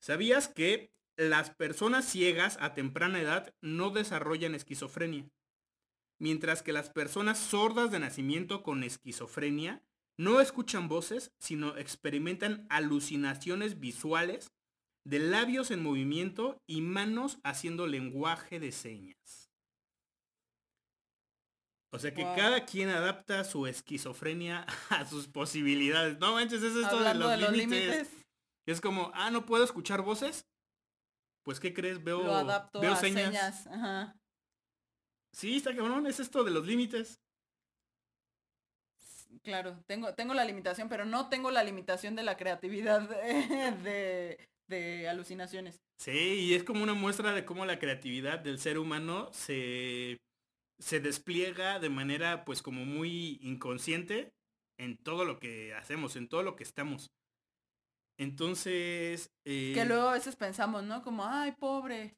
¿sabías 0.00 0.46
que 0.46 0.92
las 1.16 1.50
personas 1.50 2.04
ciegas 2.04 2.56
a 2.60 2.74
temprana 2.74 3.20
edad 3.20 3.52
no 3.60 3.90
desarrollan 3.90 4.54
esquizofrenia? 4.54 5.28
Mientras 6.20 6.62
que 6.62 6.72
las 6.72 6.90
personas 6.90 7.38
sordas 7.38 7.90
de 7.90 7.98
nacimiento 7.98 8.62
con 8.62 8.84
esquizofrenia 8.84 9.82
no 10.16 10.40
escuchan 10.40 10.86
voces, 10.86 11.32
sino 11.38 11.76
experimentan 11.78 12.66
alucinaciones 12.68 13.80
visuales 13.80 14.52
de 15.04 15.18
labios 15.18 15.70
en 15.70 15.82
movimiento 15.82 16.62
y 16.66 16.82
manos 16.82 17.38
haciendo 17.42 17.86
lenguaje 17.86 18.60
de 18.60 18.70
señas. 18.70 19.50
O 21.92 21.98
sea 21.98 22.14
que 22.14 22.22
cada 22.22 22.66
quien 22.66 22.90
adapta 22.90 23.42
su 23.42 23.66
esquizofrenia 23.66 24.66
a 24.90 25.06
sus 25.06 25.26
posibilidades. 25.26 26.18
No 26.18 26.34
manches, 26.34 26.62
es 26.62 26.76
esto 26.76 27.02
de 27.02 27.14
los, 27.14 27.50
límites. 27.50 28.08
Es 28.66 28.80
como, 28.80 29.10
ah, 29.14 29.30
no 29.30 29.46
puedo 29.46 29.64
escuchar 29.64 30.02
voces. 30.02 30.46
Pues, 31.44 31.58
¿qué 31.58 31.72
crees? 31.72 32.04
Veo, 32.04 32.22
veo 32.74 32.96
señas. 32.96 33.66
Sí, 35.32 35.56
está 35.56 35.74
cabrón, 35.74 36.06
es 36.06 36.20
esto 36.20 36.44
de 36.44 36.50
los 36.50 36.66
límites. 36.66 37.20
Claro, 39.42 39.82
tengo, 39.86 40.14
tengo 40.14 40.34
la 40.34 40.44
limitación, 40.44 40.88
pero 40.88 41.04
no 41.04 41.28
tengo 41.28 41.50
la 41.50 41.64
limitación 41.64 42.16
de 42.16 42.22
la 42.22 42.36
creatividad 42.36 43.08
de, 43.82 44.38
de, 44.66 45.08
alucinaciones. 45.08 45.80
Sí, 45.98 46.10
y 46.10 46.54
es 46.54 46.64
como 46.64 46.82
una 46.82 46.94
muestra 46.94 47.32
de 47.32 47.44
cómo 47.44 47.64
la 47.64 47.78
creatividad 47.78 48.40
del 48.40 48.58
ser 48.58 48.78
humano 48.78 49.32
se, 49.32 50.18
se 50.78 51.00
despliega 51.00 51.78
de 51.78 51.90
manera 51.90 52.44
pues 52.44 52.60
como 52.60 52.84
muy 52.84 53.38
inconsciente 53.42 54.32
en 54.78 54.96
todo 54.98 55.24
lo 55.24 55.38
que 55.38 55.74
hacemos, 55.74 56.16
en 56.16 56.28
todo 56.28 56.42
lo 56.42 56.56
que 56.56 56.64
estamos. 56.64 57.10
Entonces... 58.18 59.30
Que 59.44 59.80
eh, 59.80 59.84
luego 59.86 60.08
a 60.08 60.14
veces 60.14 60.36
pensamos, 60.36 60.82
¿no? 60.82 61.02
Como, 61.02 61.24
ay, 61.24 61.52
pobre. 61.52 62.14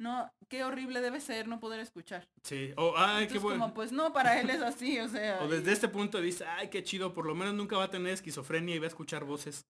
No, 0.00 0.32
qué 0.48 0.64
horrible 0.64 1.02
debe 1.02 1.20
ser 1.20 1.46
no 1.46 1.60
poder 1.60 1.78
escuchar. 1.80 2.26
Sí, 2.42 2.72
o 2.78 2.94
ay, 2.96 3.28
qué 3.28 3.38
bueno. 3.38 3.60
como, 3.60 3.74
pues 3.74 3.92
no, 3.92 4.14
para 4.14 4.40
él 4.40 4.48
es 4.48 4.62
así, 4.62 4.98
o 4.98 5.08
sea. 5.08 5.42
O 5.42 5.46
y- 5.46 5.50
desde 5.50 5.72
este 5.72 5.88
punto 5.88 6.16
de 6.16 6.24
vista, 6.24 6.56
ay, 6.56 6.70
qué 6.70 6.82
chido, 6.82 7.12
por 7.12 7.26
lo 7.26 7.34
menos 7.34 7.52
nunca 7.52 7.76
va 7.76 7.84
a 7.84 7.90
tener 7.90 8.12
esquizofrenia 8.14 8.74
y 8.74 8.78
va 8.78 8.86
a 8.86 8.88
escuchar 8.88 9.24
voces. 9.24 9.66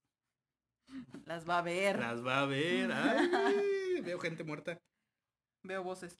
Las 1.26 1.48
va 1.48 1.58
a 1.58 1.62
ver. 1.62 1.98
Las 1.98 2.24
va 2.24 2.42
a 2.42 2.46
ver. 2.46 2.92
Ay, 2.92 4.00
veo 4.02 4.20
gente 4.20 4.44
muerta. 4.44 4.78
Veo 5.66 5.82
voces. 5.82 6.16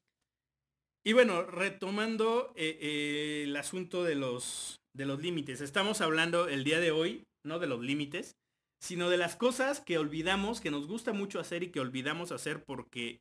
Y 1.06 1.12
bueno, 1.12 1.44
retomando 1.44 2.52
eh, 2.56 2.78
eh, 2.80 3.42
el 3.44 3.56
asunto 3.56 4.02
de 4.04 4.16
los, 4.16 4.76
de 4.94 5.06
los 5.06 5.20
límites. 5.22 5.60
Estamos 5.60 6.00
hablando 6.00 6.48
el 6.48 6.64
día 6.64 6.80
de 6.80 6.90
hoy, 6.90 7.22
no 7.46 7.58
de 7.58 7.66
los 7.68 7.80
límites, 7.80 8.32
sino 8.82 9.08
de 9.08 9.16
las 9.18 9.36
cosas 9.36 9.80
que 9.80 9.98
olvidamos, 9.98 10.60
que 10.60 10.70
nos 10.70 10.86
gusta 10.86 11.12
mucho 11.12 11.40
hacer 11.40 11.62
y 11.62 11.70
que 11.70 11.80
olvidamos 11.80 12.32
hacer 12.32 12.64
porque 12.64 13.20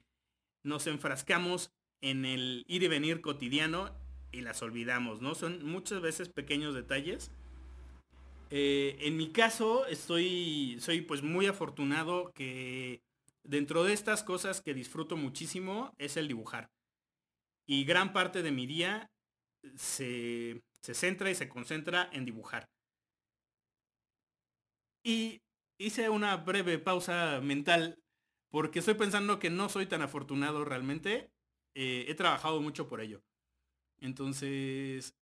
nos 0.63 0.87
enfrascamos 0.87 1.71
en 2.01 2.25
el 2.25 2.65
ir 2.67 2.83
y 2.83 2.87
venir 2.87 3.21
cotidiano 3.21 3.95
y 4.31 4.41
las 4.41 4.61
olvidamos, 4.61 5.21
¿no? 5.21 5.35
Son 5.35 5.65
muchas 5.65 6.01
veces 6.01 6.29
pequeños 6.29 6.73
detalles. 6.73 7.31
Eh, 8.51 8.97
en 9.01 9.17
mi 9.17 9.31
caso, 9.31 9.85
estoy, 9.87 10.77
soy 10.79 11.01
pues 11.01 11.21
muy 11.21 11.45
afortunado 11.45 12.31
que 12.33 13.01
dentro 13.43 13.83
de 13.83 13.93
estas 13.93 14.23
cosas 14.23 14.61
que 14.61 14.73
disfruto 14.73 15.17
muchísimo 15.17 15.93
es 15.97 16.17
el 16.17 16.27
dibujar. 16.27 16.69
Y 17.67 17.85
gran 17.85 18.13
parte 18.13 18.41
de 18.41 18.51
mi 18.51 18.65
día 18.65 19.11
se, 19.75 20.61
se 20.81 20.93
centra 20.93 21.29
y 21.29 21.35
se 21.35 21.49
concentra 21.49 22.09
en 22.11 22.25
dibujar. 22.25 22.69
Y 25.03 25.41
hice 25.79 26.09
una 26.09 26.37
breve 26.37 26.79
pausa 26.79 27.39
mental 27.41 27.99
porque 28.49 28.79
estoy 28.79 28.95
pensando 28.95 29.39
que 29.39 29.49
no 29.49 29.69
soy 29.69 29.85
tan 29.85 30.01
afortunado 30.01 30.65
realmente. 30.65 31.31
Eh, 31.75 32.05
he 32.07 32.15
trabajado 32.15 32.61
mucho 32.61 32.87
por 32.87 32.99
ello. 33.01 33.21
Entonces, 34.01 35.15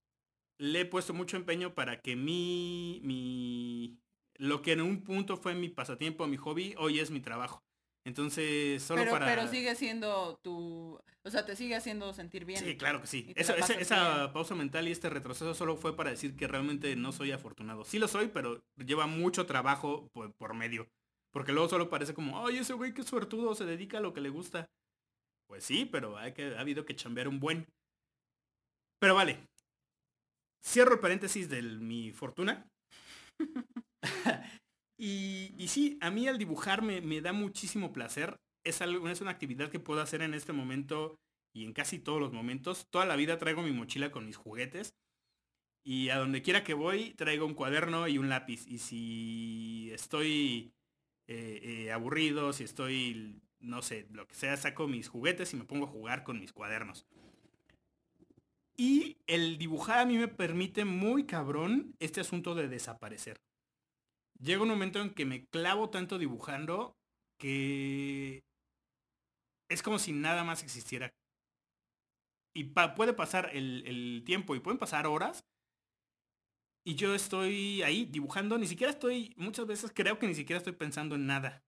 le 0.58 0.82
he 0.82 0.86
puesto 0.86 1.14
mucho 1.14 1.38
empeño 1.38 1.74
para 1.74 2.02
que 2.02 2.16
mi, 2.16 3.00
mi, 3.04 4.00
lo 4.36 4.62
que 4.62 4.74
en 4.74 4.82
un 4.82 5.04
punto 5.04 5.38
fue 5.38 5.56
mi 5.56 5.70
pasatiempo, 5.70 6.28
mi 6.28 6.38
hobby, 6.38 6.74
hoy 6.78 7.00
es 7.00 7.12
mi 7.12 7.20
trabajo. 7.20 7.64
Entonces, 8.06 8.82
solo 8.82 9.02
pero, 9.02 9.12
para... 9.12 9.26
pero 9.26 9.48
sigue 9.48 9.76
siendo 9.76 10.40
tu. 10.42 10.98
O 11.24 11.30
sea, 11.30 11.46
te 11.46 11.58
sigue 11.58 11.76
haciendo 11.76 12.14
sentir 12.14 12.46
bien. 12.46 12.64
Sí, 12.64 12.78
claro 12.78 13.02
que 13.02 13.08
sí. 13.08 13.34
Eso- 13.36 13.54
esa 13.54 14.32
pausa 14.32 14.56
mental 14.56 14.88
y 14.88 14.92
este 14.92 15.10
retroceso 15.10 15.54
solo 15.54 15.76
fue 15.76 15.94
para 15.98 16.12
decir 16.12 16.38
que 16.38 16.48
realmente 16.48 16.96
no 16.96 17.12
soy 17.12 17.32
afortunado. 17.34 17.84
Sí 17.84 18.00
lo 18.00 18.08
soy, 18.08 18.30
pero 18.30 18.64
lleva 18.78 19.08
mucho 19.08 19.46
trabajo 19.46 20.10
por, 20.14 20.34
por 20.36 20.54
medio. 20.54 20.88
Porque 21.32 21.52
luego 21.52 21.70
solo 21.70 21.90
parece 21.90 22.14
como, 22.14 22.46
ay, 22.46 22.58
ese 22.58 22.74
güey 22.74 22.94
qué 22.94 23.04
suertudo, 23.04 23.54
se 23.56 23.66
dedica 23.66 23.98
a 23.98 24.02
lo 24.02 24.14
que 24.14 24.22
le 24.22 24.30
gusta. 24.30 24.66
Pues 25.48 25.64
sí, 25.64 25.86
pero 25.86 26.18
hay 26.18 26.34
que, 26.34 26.56
ha 26.56 26.60
habido 26.60 26.86
que 26.86 26.96
chambear 26.96 27.28
un 27.28 27.40
buen. 27.40 27.68
Pero 29.00 29.16
vale. 29.16 29.40
Cierro 30.64 30.96
el 30.96 31.00
paréntesis 31.00 31.50
de 31.50 31.62
mi 31.62 32.12
fortuna. 32.12 32.68
y, 35.00 35.54
y 35.58 35.68
sí, 35.68 35.98
a 36.02 36.12
mí 36.12 36.28
el 36.28 36.38
dibujar 36.38 36.82
me, 36.82 37.02
me 37.02 37.22
da 37.22 37.34
muchísimo 37.34 37.94
placer. 37.94 38.36
Es, 38.66 38.82
algo, 38.82 39.08
es 39.08 39.22
una 39.22 39.32
actividad 39.32 39.70
que 39.70 39.80
puedo 39.80 40.02
hacer 40.02 40.22
en 40.22 40.34
este 40.34 40.52
momento 40.52 41.16
y 41.56 41.64
en 41.64 41.74
casi 41.74 42.00
todos 42.00 42.20
los 42.20 42.34
momentos. 42.34 42.88
Toda 42.90 43.06
la 43.06 43.16
vida 43.16 43.38
traigo 43.38 43.62
mi 43.62 43.72
mochila 43.72 44.12
con 44.12 44.26
mis 44.26 44.36
juguetes. 44.36 44.94
Y 45.86 46.10
a 46.10 46.18
donde 46.18 46.42
quiera 46.42 46.66
que 46.66 46.74
voy, 46.74 47.14
traigo 47.14 47.46
un 47.46 47.54
cuaderno 47.54 48.10
y 48.10 48.18
un 48.18 48.28
lápiz. 48.28 48.68
Y 48.68 48.80
si 48.80 49.90
estoy 49.94 50.74
eh, 51.28 51.60
eh, 51.62 51.92
aburrido, 51.92 52.54
si 52.54 52.64
estoy, 52.64 53.42
no 53.60 53.82
sé, 53.82 54.08
lo 54.12 54.28
que 54.28 54.36
sea, 54.36 54.56
saco 54.56 54.88
mis 54.88 55.10
juguetes 55.10 55.54
y 55.54 55.58
me 55.58 55.66
pongo 55.66 55.86
a 55.86 55.90
jugar 55.90 56.24
con 56.24 56.40
mis 56.40 56.54
cuadernos. 56.54 57.06
Y 58.78 59.18
el 59.28 59.58
dibujar 59.58 60.00
a 60.00 60.06
mí 60.06 60.18
me 60.18 60.28
permite 60.28 60.86
muy 60.86 61.26
cabrón 61.26 61.96
este 62.00 62.22
asunto 62.22 62.56
de 62.56 62.68
desaparecer. 62.68 63.42
Llega 64.40 64.62
un 64.62 64.70
momento 64.70 65.02
en 65.02 65.14
que 65.14 65.26
me 65.26 65.46
clavo 65.48 65.90
tanto 65.90 66.18
dibujando 66.20 66.96
que 67.40 68.44
es 69.70 69.82
como 69.82 70.00
si 70.00 70.14
nada 70.14 70.44
más 70.44 70.64
existiera. 70.64 71.12
Y 72.54 72.66
puede 72.66 73.14
pasar 73.14 73.50
el 73.54 74.24
tiempo 74.26 74.56
y 74.56 74.60
pueden 74.60 74.80
pasar 74.80 75.08
horas. 75.08 75.44
Y 76.88 76.96
yo 76.96 77.14
estoy 77.14 77.82
ahí 77.82 78.06
dibujando, 78.06 78.58
ni 78.58 78.66
siquiera 78.66 78.94
estoy, 78.94 79.34
muchas 79.36 79.68
veces 79.68 79.92
creo 79.94 80.20
que 80.20 80.26
ni 80.26 80.34
siquiera 80.34 80.60
estoy 80.60 80.72
pensando 80.72 81.16
en 81.16 81.28
nada. 81.28 81.62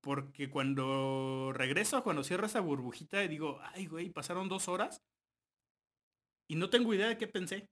Porque 0.00 0.48
cuando 0.48 1.50
regreso, 1.52 2.04
cuando 2.04 2.22
cierro 2.22 2.46
esa 2.46 2.60
burbujita 2.60 3.24
y 3.24 3.26
digo, 3.26 3.58
ay 3.74 3.86
güey, 3.86 4.10
pasaron 4.10 4.48
dos 4.48 4.68
horas. 4.68 5.02
Y 6.48 6.54
no 6.54 6.70
tengo 6.70 6.94
idea 6.94 7.08
de 7.08 7.18
qué 7.18 7.26
pensé. 7.26 7.66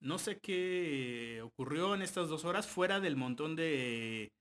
No 0.00 0.18
sé 0.18 0.40
qué 0.40 1.40
ocurrió 1.44 1.94
en 1.94 2.02
estas 2.02 2.28
dos 2.28 2.44
horas 2.44 2.66
fuera 2.66 2.98
del 2.98 3.14
montón 3.14 3.54
de, 3.54 4.32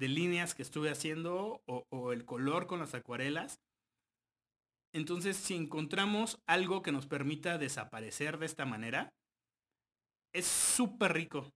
de 0.00 0.08
líneas 0.08 0.56
que 0.56 0.62
estuve 0.62 0.90
haciendo 0.90 1.62
o, 1.68 1.84
o 1.90 2.12
el 2.12 2.24
color 2.24 2.66
con 2.66 2.80
las 2.80 2.94
acuarelas. 2.94 3.60
Entonces, 4.92 5.36
si 5.36 5.54
encontramos 5.54 6.40
algo 6.48 6.82
que 6.82 6.90
nos 6.90 7.06
permita 7.06 7.56
desaparecer 7.56 8.38
de 8.38 8.46
esta 8.46 8.64
manera, 8.64 9.12
es 10.32 10.46
súper 10.46 11.12
rico. 11.12 11.52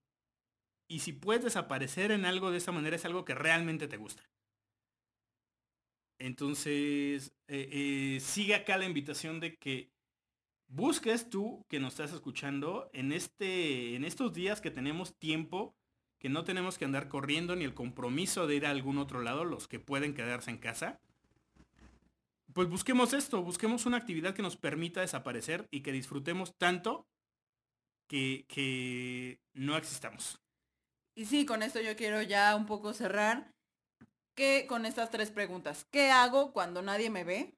Y 0.87 0.99
si 0.99 1.13
puedes 1.13 1.43
desaparecer 1.43 2.11
en 2.11 2.25
algo 2.25 2.51
de 2.51 2.57
esta 2.57 2.71
manera, 2.71 2.95
es 2.95 3.05
algo 3.05 3.25
que 3.25 3.35
realmente 3.35 3.87
te 3.87 3.97
gusta. 3.97 4.23
Entonces, 6.19 7.33
eh, 7.47 7.69
eh, 7.71 8.19
sigue 8.21 8.55
acá 8.55 8.77
la 8.77 8.85
invitación 8.85 9.39
de 9.39 9.57
que 9.57 9.91
busques 10.67 11.29
tú 11.29 11.65
que 11.69 11.79
nos 11.79 11.93
estás 11.93 12.13
escuchando 12.13 12.89
en, 12.93 13.11
este, 13.11 13.95
en 13.95 14.05
estos 14.05 14.33
días 14.33 14.61
que 14.61 14.71
tenemos 14.71 15.17
tiempo, 15.17 15.75
que 16.19 16.29
no 16.29 16.43
tenemos 16.43 16.77
que 16.77 16.85
andar 16.85 17.09
corriendo 17.09 17.55
ni 17.55 17.65
el 17.65 17.73
compromiso 17.73 18.47
de 18.47 18.55
ir 18.55 18.65
a 18.65 18.69
algún 18.69 18.97
otro 18.97 19.21
lado, 19.21 19.43
los 19.43 19.67
que 19.67 19.79
pueden 19.79 20.13
quedarse 20.13 20.51
en 20.51 20.57
casa. 20.57 21.01
Pues 22.53 22.69
busquemos 22.69 23.13
esto, 23.13 23.41
busquemos 23.41 23.85
una 23.85 23.97
actividad 23.97 24.35
que 24.35 24.43
nos 24.43 24.57
permita 24.57 25.01
desaparecer 25.01 25.67
y 25.71 25.81
que 25.81 25.91
disfrutemos 25.91 26.55
tanto 26.57 27.07
que, 28.13 28.45
que 28.47 29.39
no 29.55 29.75
existamos. 29.75 30.39
Y 31.15 31.25
sí, 31.25 31.45
con 31.47 31.63
esto 31.63 31.81
yo 31.81 31.95
quiero 31.95 32.21
ya 32.21 32.55
un 32.55 32.67
poco 32.67 32.93
cerrar. 32.93 33.51
Que 34.35 34.65
con 34.67 34.85
estas 34.85 35.09
tres 35.09 35.31
preguntas. 35.31 35.85
¿Qué 35.91 36.11
hago 36.11 36.53
cuando 36.53 36.81
nadie 36.83 37.09
me 37.09 37.23
ve? 37.23 37.55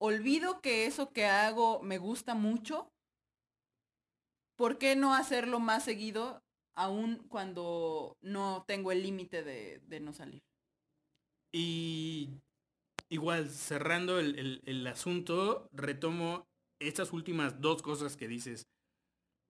¿Olvido 0.00 0.60
que 0.60 0.86
eso 0.86 1.12
que 1.12 1.26
hago 1.26 1.80
me 1.82 1.98
gusta 1.98 2.34
mucho? 2.34 2.88
¿Por 4.56 4.78
qué 4.78 4.96
no 4.96 5.14
hacerlo 5.14 5.60
más 5.60 5.84
seguido 5.84 6.42
aún 6.74 7.24
cuando 7.28 8.16
no 8.20 8.64
tengo 8.66 8.90
el 8.90 9.02
límite 9.02 9.44
de, 9.44 9.80
de 9.86 10.00
no 10.00 10.12
salir? 10.12 10.42
Y 11.52 12.30
igual, 13.08 13.48
cerrando 13.48 14.18
el, 14.18 14.38
el- 14.38 14.62
el 14.66 14.86
asunto, 14.86 15.68
retomo 15.72 16.44
estas 16.80 17.12
últimas 17.12 17.60
dos 17.60 17.82
cosas 17.82 18.16
que 18.16 18.28
dices. 18.28 18.66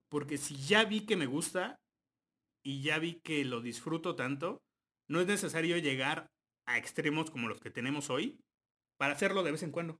Porque 0.09 0.37
si 0.37 0.55
ya 0.55 0.83
vi 0.85 1.05
que 1.05 1.15
me 1.15 1.27
gusta 1.27 1.79
y 2.63 2.81
ya 2.81 2.99
vi 2.99 3.19
que 3.21 3.45
lo 3.45 3.61
disfruto 3.61 4.15
tanto, 4.15 4.61
no 5.07 5.21
es 5.21 5.27
necesario 5.27 5.77
llegar 5.77 6.27
a 6.65 6.77
extremos 6.77 7.31
como 7.31 7.47
los 7.47 7.59
que 7.59 7.71
tenemos 7.71 8.09
hoy 8.09 8.39
para 8.97 9.13
hacerlo 9.13 9.43
de 9.43 9.51
vez 9.51 9.63
en 9.63 9.71
cuando. 9.71 9.97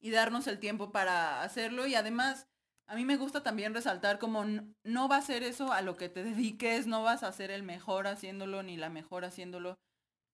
y 0.00 0.10
darnos 0.10 0.46
el 0.48 0.58
tiempo 0.58 0.92
para 0.92 1.42
hacerlo 1.42 1.86
y 1.86 1.94
además 1.94 2.46
a 2.86 2.94
mí 2.94 3.06
me 3.06 3.16
gusta 3.16 3.42
también 3.42 3.72
resaltar 3.72 4.18
como 4.18 4.44
no 4.84 5.08
va 5.08 5.16
a 5.16 5.22
ser 5.22 5.42
eso 5.42 5.72
a 5.72 5.80
lo 5.80 5.96
que 5.96 6.10
te 6.10 6.22
dediques, 6.24 6.86
no 6.86 7.02
vas 7.02 7.22
a 7.22 7.32
ser 7.32 7.50
el 7.50 7.62
mejor 7.62 8.06
haciéndolo 8.06 8.62
ni 8.62 8.76
la 8.76 8.90
mejor 8.90 9.24
haciéndolo. 9.24 9.78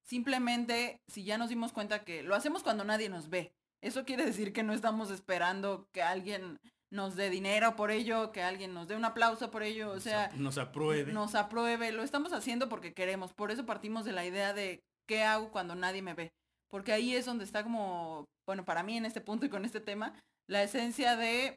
Simplemente 0.03 1.01
si 1.09 1.23
ya 1.25 1.39
nos 1.39 1.51
dimos 1.51 1.73
cuenta 1.73 2.05
que 2.05 2.23
lo 2.23 2.35
hacemos 2.35 2.63
cuando 2.63 2.85
nadie 2.85 3.09
nos 3.09 3.29
ve. 3.29 3.53
Eso 3.81 4.05
quiere 4.05 4.27
decir 4.27 4.53
que 4.53 4.63
no 4.63 4.73
estamos 4.73 5.11
esperando 5.11 5.89
que 5.93 6.03
alguien 6.03 6.59
nos 6.91 7.15
dé 7.17 7.31
dinero 7.31 7.77
por 7.77 7.91
ello, 7.91 8.33
que 8.33 8.43
alguien 8.43 8.75
nos 8.75 8.89
dé 8.89 8.97
un 8.97 9.05
aplauso 9.05 9.51
por 9.51 9.63
ello, 9.63 9.91
o 9.91 9.95
Nos 9.95 10.03
sea, 10.03 10.31
nos 10.37 10.59
apruebe. 10.59 11.13
nos 11.13 11.35
apruebe, 11.35 11.93
lo 11.93 12.03
estamos 12.03 12.33
haciendo 12.33 12.69
porque 12.69 12.93
queremos. 12.93 13.33
Por 13.33 13.51
eso 13.51 13.65
partimos 13.65 14.05
de 14.05 14.13
la 14.13 14.27
idea 14.27 14.53
de 14.53 14.81
qué 15.07 15.23
hago 15.23 15.51
cuando 15.51 15.75
nadie 15.75 16.03
me 16.03 16.15
ve. 16.15 16.33
Porque 16.69 16.93
ahí 16.93 17.15
es 17.15 17.25
donde 17.27 17.45
está 17.45 17.63
como, 17.63 18.25
bueno, 18.47 18.65
para 18.65 18.83
mí 18.83 18.97
en 18.97 19.05
este 19.05 19.21
punto 19.21 19.47
y 19.47 19.49
con 19.51 19.65
este 19.65 19.81
tema, 19.81 20.15
la 20.49 20.63
esencia 20.63 21.17
de, 21.17 21.57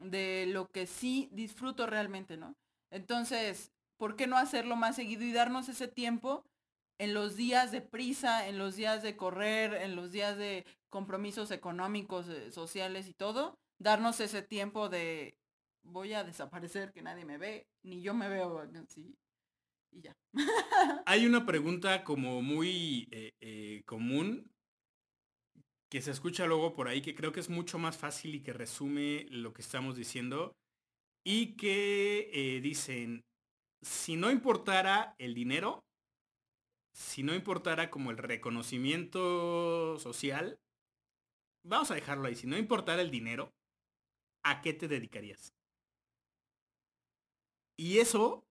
de 0.00 0.46
lo 0.48 0.66
que 0.72 0.86
sí 0.86 1.28
disfruto 1.32 1.86
realmente, 1.86 2.36
¿no? 2.36 2.54
Entonces, 2.92 3.70
¿por 3.96 4.16
qué 4.16 4.26
no 4.26 4.36
hacerlo 4.36 4.76
más 4.76 4.96
seguido 4.96 5.22
y 5.24 5.32
darnos 5.32 5.68
ese 5.68 5.88
tiempo 5.88 6.44
en 6.98 7.14
los 7.14 7.34
días 7.36 7.72
de 7.72 7.80
prisa, 7.80 8.46
en 8.46 8.58
los 8.58 8.76
días 8.76 9.02
de 9.02 9.16
correr, 9.16 9.74
en 9.74 9.96
los 9.96 10.12
días 10.12 10.36
de 10.36 10.64
compromisos 10.90 11.50
económicos, 11.50 12.28
eh, 12.28 12.52
sociales 12.52 13.08
y 13.08 13.12
todo? 13.14 13.56
Darnos 13.78 14.20
ese 14.20 14.42
tiempo 14.42 14.88
de 14.88 15.38
voy 15.84 16.14
a 16.14 16.24
desaparecer, 16.24 16.92
que 16.92 17.02
nadie 17.02 17.24
me 17.24 17.38
ve, 17.38 17.68
ni 17.82 18.02
yo 18.02 18.14
me 18.14 18.28
veo. 18.28 18.68
Y 19.90 20.00
ya. 20.00 20.16
Hay 21.06 21.26
una 21.26 21.46
pregunta 21.46 22.04
como 22.04 22.42
muy 22.42 23.06
eh, 23.10 23.32
eh, 23.40 23.82
común 23.86 24.50
que 25.90 26.02
se 26.02 26.10
escucha 26.10 26.46
luego 26.46 26.74
por 26.74 26.88
ahí, 26.88 27.02
que 27.02 27.14
creo 27.14 27.30
que 27.30 27.38
es 27.38 27.48
mucho 27.48 27.78
más 27.78 27.96
fácil 27.96 28.34
y 28.34 28.42
que 28.42 28.52
resume 28.52 29.26
lo 29.30 29.52
que 29.52 29.62
estamos 29.62 29.94
diciendo, 29.94 30.56
y 31.24 31.56
que 31.56 32.30
eh, 32.32 32.60
dicen, 32.60 33.24
si 33.80 34.16
no 34.16 34.32
importara 34.32 35.14
el 35.18 35.34
dinero, 35.34 35.84
si 36.92 37.22
no 37.22 37.32
importara 37.32 37.90
como 37.90 38.10
el 38.10 38.18
reconocimiento 38.18 39.96
social, 40.00 40.58
vamos 41.64 41.92
a 41.92 41.94
dejarlo 41.94 42.26
ahí, 42.26 42.34
si 42.34 42.48
no 42.48 42.58
importara 42.58 43.00
el 43.00 43.12
dinero, 43.12 43.52
¿a 44.44 44.60
qué 44.60 44.72
te 44.72 44.88
dedicarías? 44.88 45.52
Y 47.76 47.98
eso 47.98 48.44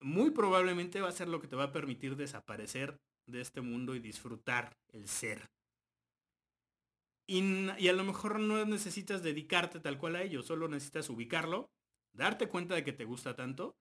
muy 0.00 0.30
probablemente 0.30 1.00
va 1.00 1.08
a 1.08 1.12
ser 1.12 1.28
lo 1.28 1.40
que 1.40 1.48
te 1.48 1.56
va 1.56 1.64
a 1.64 1.72
permitir 1.72 2.16
desaparecer 2.16 3.00
de 3.26 3.40
este 3.40 3.60
mundo 3.60 3.94
y 3.94 4.00
disfrutar 4.00 4.76
el 4.92 5.08
ser. 5.08 5.50
Y, 7.28 7.88
a 7.88 7.92
lo 7.92 8.04
mejor 8.04 8.38
no 8.38 8.64
necesitas 8.64 9.22
dedicarte 9.22 9.80
tal 9.80 9.98
cual 9.98 10.16
a 10.16 10.22
ello, 10.22 10.42
solo 10.42 10.68
necesitas 10.68 11.10
ubicarlo, 11.10 11.70
darte 12.12 12.48
cuenta 12.48 12.76
de 12.76 12.84
que 12.84 12.92
te 12.92 13.04
gusta 13.04 13.34
tanto 13.34 13.76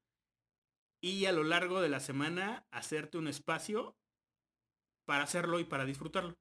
y 0.99 1.25
a 1.25 1.31
lo 1.31 1.43
largo 1.43 1.81
de 1.81 1.89
la 1.89 1.99
semana 1.99 2.65
hacerte 2.71 3.19
un 3.19 3.27
espacio 3.27 3.95
para 5.05 5.23
hacerlo 5.23 5.59
y 5.59 5.63
para 5.63 5.85
disfrutarlo. 5.85 6.35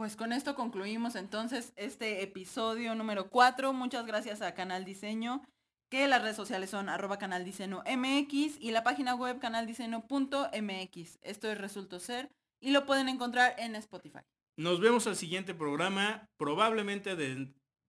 Pues 0.00 0.16
con 0.16 0.32
esto 0.32 0.54
concluimos 0.54 1.14
entonces 1.14 1.74
este 1.76 2.22
episodio 2.22 2.94
número 2.94 3.28
4. 3.28 3.74
Muchas 3.74 4.06
gracias 4.06 4.40
a 4.40 4.54
Canal 4.54 4.86
Diseño, 4.86 5.42
que 5.90 6.08
las 6.08 6.22
redes 6.22 6.36
sociales 6.36 6.70
son 6.70 6.88
arroba 6.88 7.18
Canal 7.18 7.44
Diseño 7.44 7.82
MX 7.84 8.56
y 8.58 8.70
la 8.70 8.82
página 8.82 9.14
web 9.14 9.38
canaldiseño.mx. 9.40 11.18
Esto 11.20 11.50
es 11.50 11.58
Resulto 11.58 12.00
Ser 12.00 12.30
y 12.62 12.70
lo 12.70 12.86
pueden 12.86 13.10
encontrar 13.10 13.54
en 13.58 13.76
Spotify. 13.76 14.20
Nos 14.56 14.80
vemos 14.80 15.06
al 15.06 15.16
siguiente 15.16 15.54
programa, 15.54 16.26
probablemente 16.38 17.14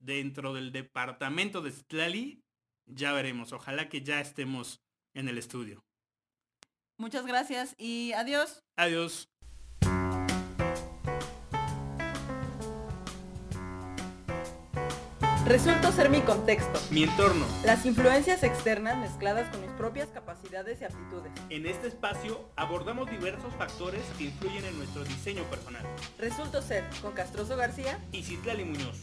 dentro 0.01 0.53
del 0.53 0.73
departamento 0.73 1.61
de 1.61 1.71
Stlali. 1.71 2.43
Ya 2.87 3.13
veremos, 3.13 3.53
ojalá 3.53 3.87
que 3.87 4.01
ya 4.01 4.19
estemos 4.19 4.81
en 5.13 5.29
el 5.29 5.37
estudio. 5.37 5.85
Muchas 6.97 7.25
gracias 7.25 7.73
y 7.77 8.11
adiós. 8.11 8.59
Adiós. 8.75 9.29
Resulto 15.51 15.91
ser 15.91 16.09
mi 16.09 16.21
contexto, 16.21 16.79
mi 16.91 17.03
entorno, 17.03 17.45
las 17.65 17.85
influencias 17.85 18.41
externas 18.41 18.97
mezcladas 18.97 19.49
con 19.49 19.59
mis 19.59 19.69
propias 19.71 20.07
capacidades 20.07 20.79
y 20.79 20.85
aptitudes. 20.85 21.29
En 21.49 21.65
este 21.65 21.89
espacio 21.89 22.39
abordamos 22.55 23.11
diversos 23.11 23.53
factores 23.55 24.01
que 24.17 24.23
influyen 24.23 24.63
en 24.63 24.77
nuestro 24.77 25.03
diseño 25.03 25.43
personal. 25.49 25.83
Resulto 26.17 26.61
ser 26.61 26.85
con 27.01 27.11
Castroso 27.11 27.57
García 27.57 27.99
y 28.13 28.23
Citlali 28.23 28.63
Muñoz. 28.63 29.01